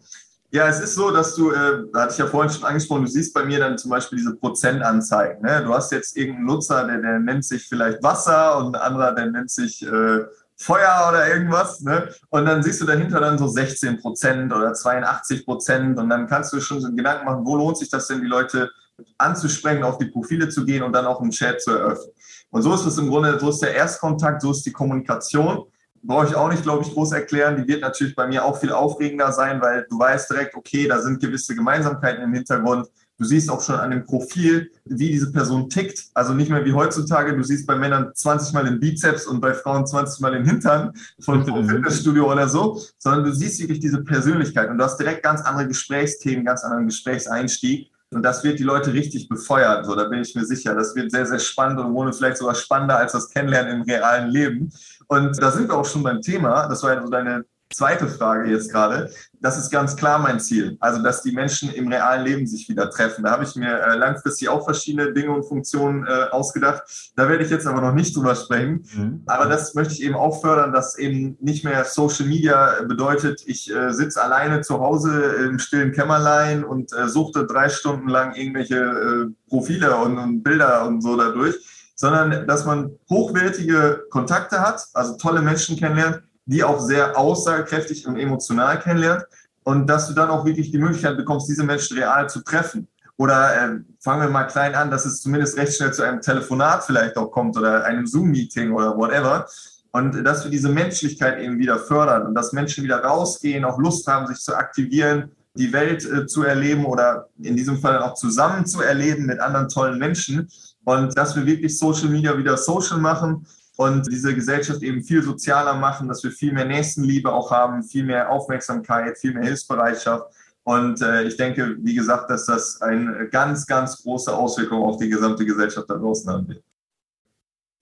[0.54, 3.34] Ja, es ist so, dass du, äh, hatte ich ja vorhin schon angesprochen, du siehst
[3.34, 5.42] bei mir dann zum Beispiel diese Prozentanzeigen.
[5.42, 5.64] Ne?
[5.64, 9.32] Du hast jetzt irgendeinen Nutzer, der, der nennt sich vielleicht Wasser und ein anderer, der
[9.32, 10.20] nennt sich äh,
[10.54, 11.80] Feuer oder irgendwas.
[11.80, 12.08] Ne?
[12.30, 16.52] Und dann siehst du dahinter dann so 16 Prozent oder 82 Prozent und dann kannst
[16.52, 18.70] du schon so Gedanken machen, wo lohnt sich das denn, die Leute
[19.18, 22.12] anzusprechen, auf die Profile zu gehen und dann auch einen Chat zu eröffnen.
[22.50, 25.64] Und so ist es im Grunde, so ist der Erstkontakt, so ist die Kommunikation
[26.06, 27.56] brauche ich auch nicht, glaube ich, groß erklären.
[27.56, 31.00] Die wird natürlich bei mir auch viel aufregender sein, weil du weißt direkt, okay, da
[31.00, 32.88] sind gewisse Gemeinsamkeiten im Hintergrund.
[33.16, 36.06] Du siehst auch schon an dem Profil, wie diese Person tickt.
[36.14, 37.36] Also nicht mehr wie heutzutage.
[37.36, 40.92] Du siehst bei Männern 20 Mal den Bizeps und bei Frauen 20 Mal den Hintern
[41.20, 45.22] von vom Fitnessstudio oder so, sondern du siehst wirklich diese Persönlichkeit und du hast direkt
[45.22, 47.93] ganz andere Gesprächsthemen, ganz anderen Gesprächseinstieg.
[48.14, 49.84] Und das wird die Leute richtig befeuern.
[49.84, 50.74] So, da bin ich mir sicher.
[50.74, 54.30] Das wird sehr, sehr spannend und ohne vielleicht sogar spannender als das Kennenlernen im realen
[54.30, 54.72] Leben.
[55.08, 56.68] Und da sind wir auch schon beim Thema.
[56.68, 59.10] Das war ja so deine zweite Frage jetzt gerade.
[59.40, 60.76] Das ist ganz klar mein Ziel.
[60.80, 63.24] Also, dass die Menschen im realen Leben sich wieder treffen.
[63.24, 66.82] Da habe ich mir äh, langfristig auch verschiedene Dinge und Funktionen äh, ausgedacht.
[67.16, 68.86] Da werde ich jetzt aber noch nicht drüber sprechen.
[68.94, 69.22] Mhm.
[69.26, 73.70] Aber das möchte ich eben auch fördern, dass eben nicht mehr Social Media bedeutet, ich
[73.74, 78.76] äh, sitze alleine zu Hause im stillen Kämmerlein und äh, suchte drei Stunden lang irgendwelche
[78.76, 81.56] äh, Profile und, und Bilder und so dadurch,
[81.96, 88.16] sondern dass man hochwertige Kontakte hat, also tolle Menschen kennenlernt, die auch sehr aussagekräftig und
[88.16, 89.24] emotional kennenlernt
[89.64, 92.88] und dass du dann auch wirklich die Möglichkeit bekommst, diese Menschen real zu treffen.
[93.16, 96.84] Oder äh, fangen wir mal klein an, dass es zumindest recht schnell zu einem Telefonat
[96.84, 99.46] vielleicht auch kommt oder einem Zoom-Meeting oder whatever.
[99.92, 104.06] Und dass wir diese Menschlichkeit eben wieder fördern und dass Menschen wieder rausgehen, auch Lust
[104.08, 108.66] haben, sich zu aktivieren, die Welt äh, zu erleben oder in diesem Fall auch zusammen
[108.66, 110.48] zu erleben mit anderen tollen Menschen
[110.84, 115.74] und dass wir wirklich Social Media wieder social machen und diese Gesellschaft eben viel sozialer
[115.74, 120.32] machen, dass wir viel mehr Nächstenliebe auch haben, viel mehr Aufmerksamkeit, viel mehr Hilfsbereitschaft.
[120.62, 125.08] Und äh, ich denke, wie gesagt, dass das eine ganz, ganz große Auswirkung auf die
[125.08, 126.62] gesamte Gesellschaft da draußen haben wird.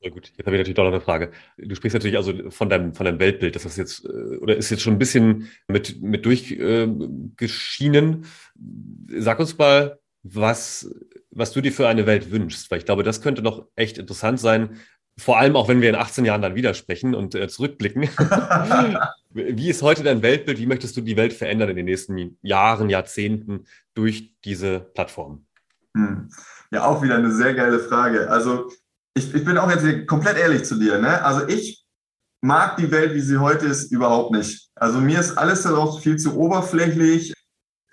[0.00, 1.30] Ja gut, jetzt habe ich natürlich doch noch eine Frage.
[1.58, 4.70] Du sprichst natürlich also von deinem, von deinem Weltbild, das ist jetzt, äh, oder ist
[4.70, 8.24] jetzt schon ein bisschen mit, mit durchgeschienen.
[8.24, 10.90] Äh, Sag uns mal, was
[11.32, 14.38] was du dir für eine Welt wünschst, weil ich glaube, das könnte noch echt interessant
[14.38, 14.76] sein,
[15.18, 18.02] vor allem auch wenn wir in 18 Jahren dann widersprechen und äh, zurückblicken.
[19.30, 20.58] Wie ist heute dein Weltbild?
[20.58, 25.46] Wie möchtest du die Welt verändern in den nächsten Jahren, Jahrzehnten durch diese Plattform?
[25.96, 26.30] Hm.
[26.70, 28.30] Ja, auch wieder eine sehr geile Frage.
[28.30, 28.70] Also
[29.14, 30.98] ich, ich bin auch jetzt komplett ehrlich zu dir.
[30.98, 31.22] Ne?
[31.22, 31.84] Also ich
[32.40, 34.70] mag die Welt, wie sie heute ist, überhaupt nicht.
[34.74, 37.32] Also mir ist alles darauf viel zu oberflächlich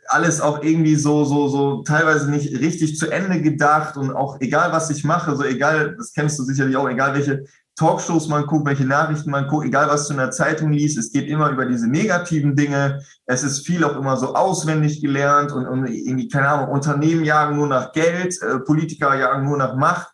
[0.10, 4.72] alles auch irgendwie so, so, so teilweise nicht richtig zu Ende gedacht und auch egal,
[4.72, 7.46] was ich mache, so egal, das kennst du sicherlich auch, egal welche
[7.80, 11.12] Talkshows man guckt, welche Nachrichten man guckt, egal was du in der Zeitung liest, es
[11.12, 13.02] geht immer über diese negativen Dinge.
[13.26, 17.56] Es ist viel auch immer so auswendig gelernt und, und irgendwie, keine Ahnung, Unternehmen jagen
[17.56, 20.10] nur nach Geld, äh, Politiker jagen nur nach Macht.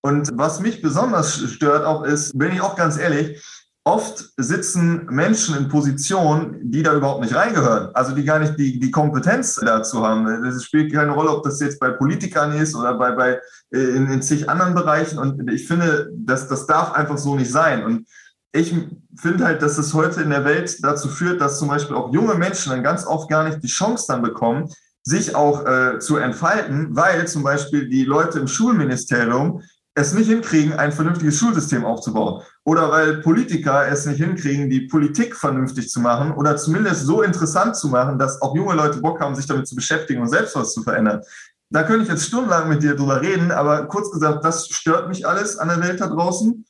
[0.00, 3.44] Und was mich besonders stört auch ist, bin ich auch ganz ehrlich,
[3.84, 8.78] oft sitzen Menschen in Positionen, die da überhaupt nicht reingehören, also die gar nicht die,
[8.78, 10.44] die Kompetenz dazu haben.
[10.44, 13.40] Es spielt keine Rolle, ob das jetzt bei Politikern ist oder bei, bei
[13.72, 15.18] äh, in, in zig anderen Bereichen.
[15.18, 17.84] Und ich finde, dass das darf einfach so nicht sein.
[17.84, 18.06] Und
[18.52, 18.72] ich
[19.16, 22.34] finde halt, dass es heute in der Welt dazu führt, dass zum Beispiel auch junge
[22.34, 24.70] Menschen dann ganz oft gar nicht die Chance dann bekommen,
[25.02, 29.62] sich auch äh, zu entfalten, weil zum Beispiel die Leute im Schulministerium
[29.94, 32.42] es nicht hinkriegen, ein vernünftiges Schulsystem aufzubauen.
[32.64, 37.76] Oder weil Politiker es nicht hinkriegen, die Politik vernünftig zu machen oder zumindest so interessant
[37.76, 40.72] zu machen, dass auch junge Leute Bock haben, sich damit zu beschäftigen und selbst was
[40.72, 41.22] zu verändern.
[41.70, 45.26] Da könnte ich jetzt stundenlang mit dir drüber reden, aber kurz gesagt, das stört mich
[45.26, 46.64] alles an der Welt da draußen.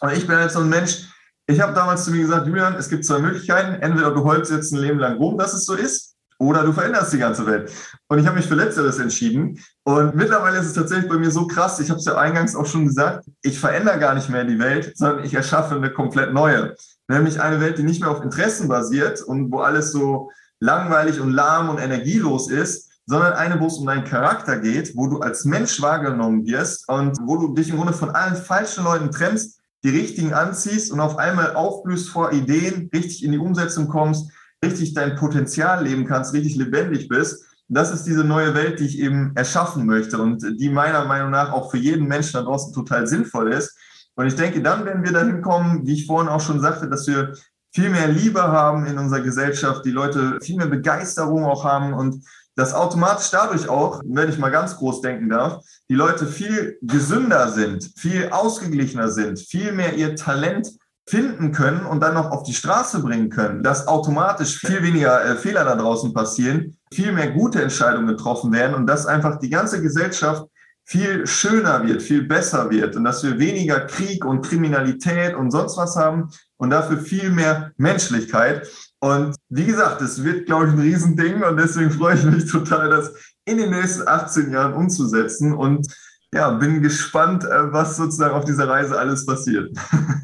[0.00, 1.08] Und ich bin jetzt so ein Mensch,
[1.46, 3.80] ich habe damals zu mir gesagt, Julian, es gibt zwei Möglichkeiten.
[3.80, 6.07] Entweder du holst jetzt ein Leben lang rum, dass es so ist,
[6.38, 7.70] oder du veränderst die ganze Welt.
[8.06, 9.58] Und ich habe mich für Letzteres entschieden.
[9.84, 12.66] Und mittlerweile ist es tatsächlich bei mir so krass, ich habe es ja eingangs auch
[12.66, 16.74] schon gesagt, ich verändere gar nicht mehr die Welt, sondern ich erschaffe eine komplett neue.
[17.08, 20.30] Nämlich eine Welt, die nicht mehr auf Interessen basiert und wo alles so
[20.60, 25.06] langweilig und lahm und energielos ist, sondern eine, wo es um deinen Charakter geht, wo
[25.06, 29.10] du als Mensch wahrgenommen wirst und wo du dich im Grunde von allen falschen Leuten
[29.10, 34.30] trennst, die richtigen anziehst und auf einmal aufblühst vor Ideen, richtig in die Umsetzung kommst,
[34.64, 37.44] richtig dein Potenzial leben kannst, richtig lebendig bist.
[37.68, 41.52] Das ist diese neue Welt, die ich eben erschaffen möchte und die meiner Meinung nach
[41.52, 43.76] auch für jeden Menschen da draußen total sinnvoll ist.
[44.14, 47.06] Und ich denke, dann werden wir dahin kommen, wie ich vorhin auch schon sagte, dass
[47.06, 47.34] wir
[47.72, 52.24] viel mehr Liebe haben in unserer Gesellschaft, die Leute viel mehr Begeisterung auch haben und
[52.56, 57.52] dass automatisch dadurch auch, wenn ich mal ganz groß denken darf, die Leute viel gesünder
[57.52, 60.68] sind, viel ausgeglichener sind, viel mehr ihr Talent
[61.08, 65.36] finden können und dann noch auf die Straße bringen können, dass automatisch viel weniger äh,
[65.36, 69.80] Fehler da draußen passieren, viel mehr gute Entscheidungen getroffen werden und dass einfach die ganze
[69.80, 70.44] Gesellschaft
[70.84, 75.76] viel schöner wird, viel besser wird und dass wir weniger Krieg und Kriminalität und sonst
[75.76, 78.68] was haben und dafür viel mehr Menschlichkeit.
[79.00, 82.90] Und wie gesagt, es wird, glaube ich, ein Riesending und deswegen freue ich mich total,
[82.90, 83.12] das
[83.44, 85.86] in den nächsten 18 Jahren umzusetzen und
[86.34, 89.76] ja, bin gespannt, äh, was sozusagen auf dieser Reise alles passiert.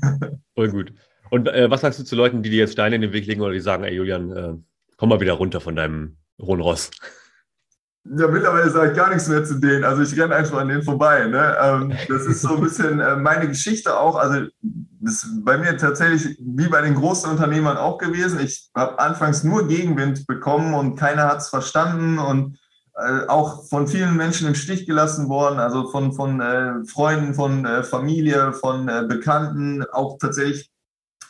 [0.54, 0.92] Voll gut.
[1.30, 3.40] Und äh, was sagst du zu Leuten, die dir jetzt Steine in den Weg legen
[3.40, 4.54] oder die sagen, ey Julian, äh,
[4.96, 6.90] komm mal wieder runter von deinem hohen Ross?
[8.06, 9.82] Ja, mittlerweile sage ich gar nichts mehr zu denen.
[9.82, 11.26] Also ich renne einfach an denen vorbei.
[11.26, 11.56] Ne?
[11.58, 14.16] Ähm, das ist so ein bisschen äh, meine Geschichte auch.
[14.16, 14.46] Also
[15.00, 18.40] das ist bei mir tatsächlich wie bei den großen Unternehmern auch gewesen.
[18.40, 22.58] Ich habe anfangs nur Gegenwind bekommen und keiner hat es verstanden und
[22.96, 27.64] äh, auch von vielen Menschen im Stich gelassen worden, also von, von äh, Freunden, von
[27.64, 30.70] äh, Familie, von äh, Bekannten, auch tatsächlich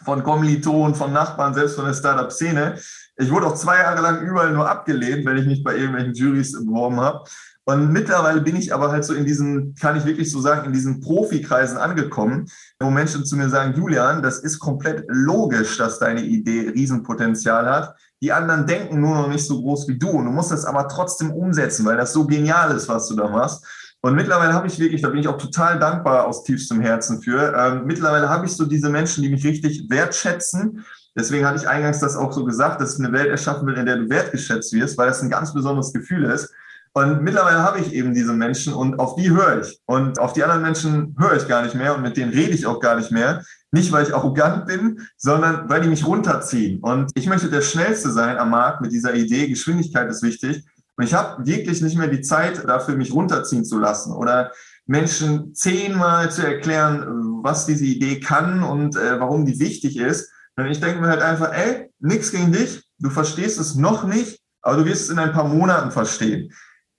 [0.05, 2.79] von Kommilitonen, von Nachbarn, selbst von der Startup-Szene.
[3.17, 6.53] Ich wurde auch zwei Jahre lang überall nur abgelehnt, wenn ich mich bei irgendwelchen Juries
[6.53, 7.25] beworben habe.
[7.67, 10.73] Und mittlerweile bin ich aber halt so in diesen, kann ich wirklich so sagen, in
[10.75, 12.47] diesen Profikreisen angekommen,
[12.79, 17.97] wo Menschen zu mir sagen, Julian, das ist komplett logisch, dass deine Idee Riesenpotenzial hat.
[18.25, 20.09] Die anderen denken nur noch nicht so groß wie du.
[20.09, 23.29] Und du musst das aber trotzdem umsetzen, weil das so genial ist, was du da
[23.29, 23.67] machst.
[24.01, 27.55] Und mittlerweile habe ich wirklich, da bin ich auch total dankbar aus tiefstem Herzen für.
[27.55, 30.87] Ähm, mittlerweile habe ich so diese Menschen, die mich richtig wertschätzen.
[31.15, 33.85] Deswegen hatte ich eingangs das auch so gesagt, dass ich eine Welt erschaffen will, in
[33.85, 36.51] der du wertgeschätzt wirst, weil das ein ganz besonderes Gefühl ist.
[36.97, 39.81] Und mittlerweile habe ich eben diese Menschen und auf die höre ich.
[39.85, 42.67] Und auf die anderen Menschen höre ich gar nicht mehr und mit denen rede ich
[42.67, 43.43] auch gar nicht mehr.
[43.73, 46.79] Nicht, weil ich arrogant bin, sondern weil die mich runterziehen.
[46.79, 49.49] Und ich möchte der Schnellste sein am Markt mit dieser Idee.
[49.49, 50.65] Geschwindigkeit ist wichtig.
[50.97, 54.53] Und ich habe wirklich nicht mehr die Zeit dafür, mich runterziehen zu lassen oder
[54.87, 60.31] Menschen zehnmal zu erklären, was diese Idee kann und äh, warum die wichtig ist.
[60.55, 64.39] Und ich denke mir halt einfach, ey, nix gegen dich, du verstehst es noch nicht,
[64.63, 66.53] aber du wirst es in ein paar Monaten verstehen.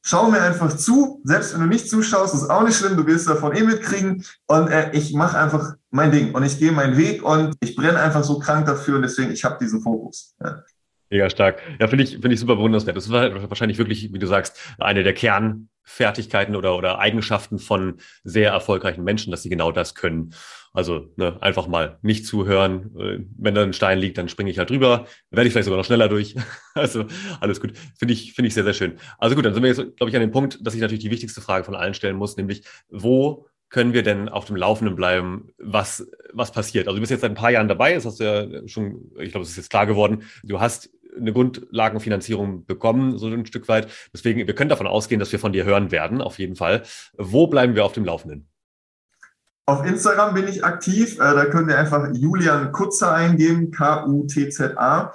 [0.08, 3.28] Schau mir einfach zu, selbst wenn du nicht zuschaust, ist auch nicht schlimm, du wirst
[3.28, 4.24] davon eh mitkriegen.
[4.46, 8.00] Und äh, ich mache einfach mein Ding und ich gehe meinen Weg und ich brenne
[8.00, 10.36] einfach so krank dafür und deswegen, ich habe diesen Fokus.
[10.44, 10.62] Ja.
[11.10, 11.60] Mega stark.
[11.80, 12.96] Ja, finde ich, finde ich super bewundernswert.
[12.96, 18.52] Das ist wahrscheinlich wirklich, wie du sagst, eine der Kernfertigkeiten oder, oder Eigenschaften von sehr
[18.52, 20.36] erfolgreichen Menschen, dass sie genau das können.
[20.76, 22.92] Also ne, einfach mal nicht zuhören.
[23.00, 25.08] Äh, wenn da ein Stein liegt, dann springe ich halt drüber.
[25.32, 26.36] Werde ich vielleicht sogar noch schneller durch.
[26.78, 27.06] Also
[27.40, 27.72] alles gut.
[27.98, 28.98] Finde ich, finde ich sehr, sehr schön.
[29.18, 31.10] Also gut, dann sind wir jetzt, glaube ich, an dem Punkt, dass ich natürlich die
[31.10, 35.54] wichtigste Frage von allen stellen muss, nämlich wo können wir denn auf dem Laufenden bleiben,
[35.58, 36.88] was, was passiert?
[36.88, 39.32] Also du bist jetzt seit ein paar Jahren dabei, das hast du ja schon, ich
[39.32, 40.24] glaube, es ist jetzt klar geworden.
[40.44, 43.88] Du hast eine Grundlagenfinanzierung bekommen, so ein Stück weit.
[44.14, 46.84] Deswegen, wir können davon ausgehen, dass wir von dir hören werden, auf jeden Fall.
[47.18, 48.50] Wo bleiben wir auf dem Laufenden?
[49.68, 51.16] Auf Instagram bin ich aktiv.
[51.16, 55.12] Äh, da könnt ihr einfach Julian Kutzer eingeben, K-U-T-Z-A.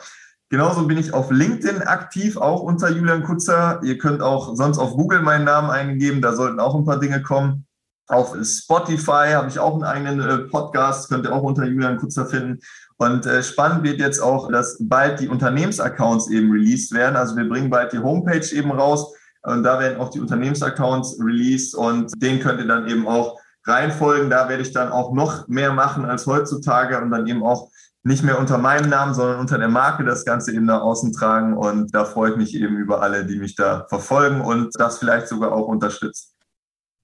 [0.49, 3.81] Genauso bin ich auf LinkedIn aktiv, auch unter Julian Kutzer.
[3.85, 7.23] Ihr könnt auch sonst auf Google meinen Namen eingeben, da sollten auch ein paar Dinge
[7.23, 7.67] kommen.
[8.09, 12.27] Auf Spotify habe ich auch einen eigenen äh, Podcast, könnt ihr auch unter Julian Kutzer
[12.27, 12.59] finden.
[12.97, 17.15] Und äh, spannend wird jetzt auch, dass bald die Unternehmensaccounts eben released werden.
[17.15, 21.77] Also wir bringen bald die Homepage eben raus und da werden auch die Unternehmensaccounts released
[21.77, 24.31] und den könnt ihr dann eben auch reinfolgen.
[24.31, 27.71] Da werde ich dann auch noch mehr machen als heutzutage und dann eben auch
[28.03, 31.57] nicht mehr unter meinem Namen, sondern unter der Marke das Ganze eben nach außen tragen.
[31.57, 35.29] Und da freue ich mich eben über alle, die mich da verfolgen und das vielleicht
[35.29, 36.31] sogar auch unterstützen.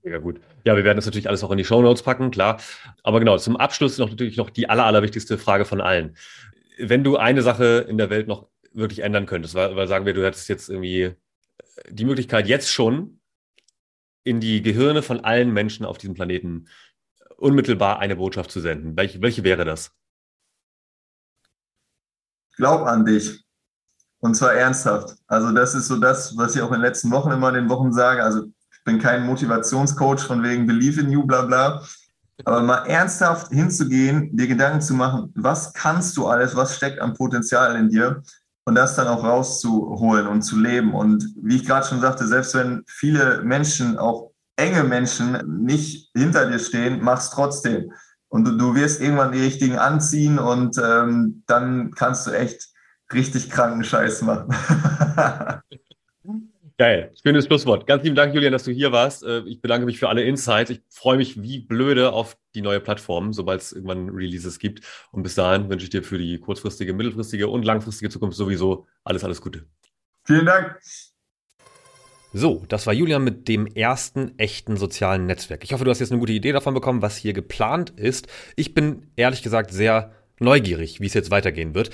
[0.03, 0.41] Mega gut.
[0.65, 2.59] Ja, wir werden das natürlich alles auch in die Show Notes packen, klar.
[3.03, 6.17] Aber genau, zum Abschluss noch natürlich noch die aller, allerwichtigste Frage von allen.
[6.79, 10.15] Wenn du eine Sache in der Welt noch wirklich ändern könntest, weil, weil sagen wir,
[10.15, 11.15] du hättest jetzt irgendwie
[11.91, 13.16] die Möglichkeit, jetzt schon
[14.27, 16.67] in die Gehirne von allen Menschen auf diesem Planeten
[17.37, 18.97] unmittelbar eine Botschaft zu senden?
[18.97, 19.93] Welche, welche wäre das?
[22.57, 23.45] Glaub an dich.
[24.19, 25.17] Und zwar ernsthaft.
[25.29, 27.69] Also das ist so das, was ich auch in den letzten Wochen immer in den
[27.69, 28.23] Wochen sage.
[28.23, 31.87] Also ich bin kein Motivationscoach von wegen Believe in you, bla bla.
[32.45, 37.15] Aber mal ernsthaft hinzugehen, dir Gedanken zu machen, was kannst du alles, was steckt an
[37.15, 38.23] Potenzial in dir
[38.67, 40.93] und das dann auch rauszuholen und zu leben.
[40.93, 46.51] Und wie ich gerade schon sagte, selbst wenn viele Menschen, auch enge Menschen, nicht hinter
[46.51, 47.93] dir stehen, mach's trotzdem.
[48.29, 52.69] Und du, du wirst irgendwann die richtigen anziehen und ähm, dann kannst du echt
[53.13, 54.49] richtig kranken Scheiß machen.
[56.79, 57.87] Geil, schönes Schlusswort.
[57.87, 59.25] Ganz lieben Dank, Julian, dass du hier warst.
[59.25, 60.69] Äh, ich bedanke mich für alle Insights.
[60.69, 64.83] Ich freue mich wie blöde auf die neue Plattform, sobald es irgendwann Releases gibt.
[65.11, 69.25] Und bis dahin wünsche ich dir für die kurzfristige, mittelfristige und langfristige Zukunft sowieso alles,
[69.25, 69.65] alles Gute.
[70.25, 70.79] Vielen Dank.
[72.35, 75.65] So, das war Julian mit dem ersten echten sozialen Netzwerk.
[75.65, 78.27] Ich hoffe, du hast jetzt eine gute Idee davon bekommen, was hier geplant ist.
[78.55, 81.89] Ich bin ehrlich gesagt sehr neugierig, wie es jetzt weitergehen wird.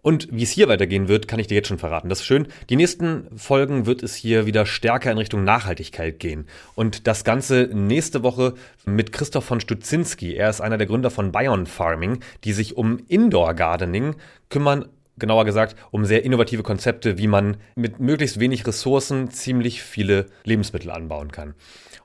[0.00, 2.08] Und wie es hier weitergehen wird, kann ich dir jetzt schon verraten.
[2.08, 2.46] Das ist schön.
[2.70, 6.46] Die nächsten Folgen wird es hier wieder stärker in Richtung Nachhaltigkeit gehen.
[6.76, 10.34] Und das Ganze nächste Woche mit Christoph von Stutzinski.
[10.34, 14.14] Er ist einer der Gründer von Bion Farming, die sich um Indoor Gardening
[14.50, 14.86] kümmern.
[15.18, 20.92] Genauer gesagt, um sehr innovative Konzepte, wie man mit möglichst wenig Ressourcen ziemlich viele Lebensmittel
[20.92, 21.54] anbauen kann.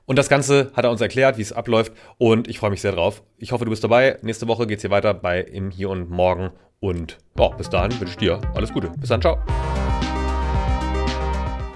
[0.04, 1.92] Und das Ganze hat er uns erklärt, wie es abläuft.
[2.18, 3.22] Und ich freue mich sehr drauf.
[3.38, 4.18] Ich hoffe, du bist dabei.
[4.22, 6.50] Nächste Woche geht es hier weiter bei Im Hier und Morgen.
[6.84, 8.90] Und ja, bis dahin wünsche ich dir alles Gute.
[8.98, 9.38] Bis dann, ciao.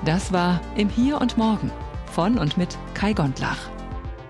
[0.04, 1.70] Das war Im Hier und Morgen
[2.12, 3.70] von und mit Kai Gondlach.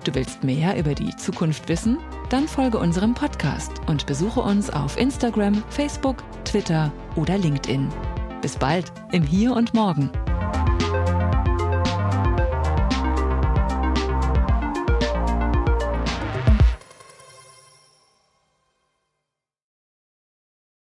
[0.05, 1.99] Du willst mehr über die Zukunft wissen?
[2.31, 7.89] Dann folge unserem Podcast und besuche uns auf Instagram, Facebook, Twitter oder LinkedIn.
[8.41, 10.13] Bis bald im Hier und Morgen.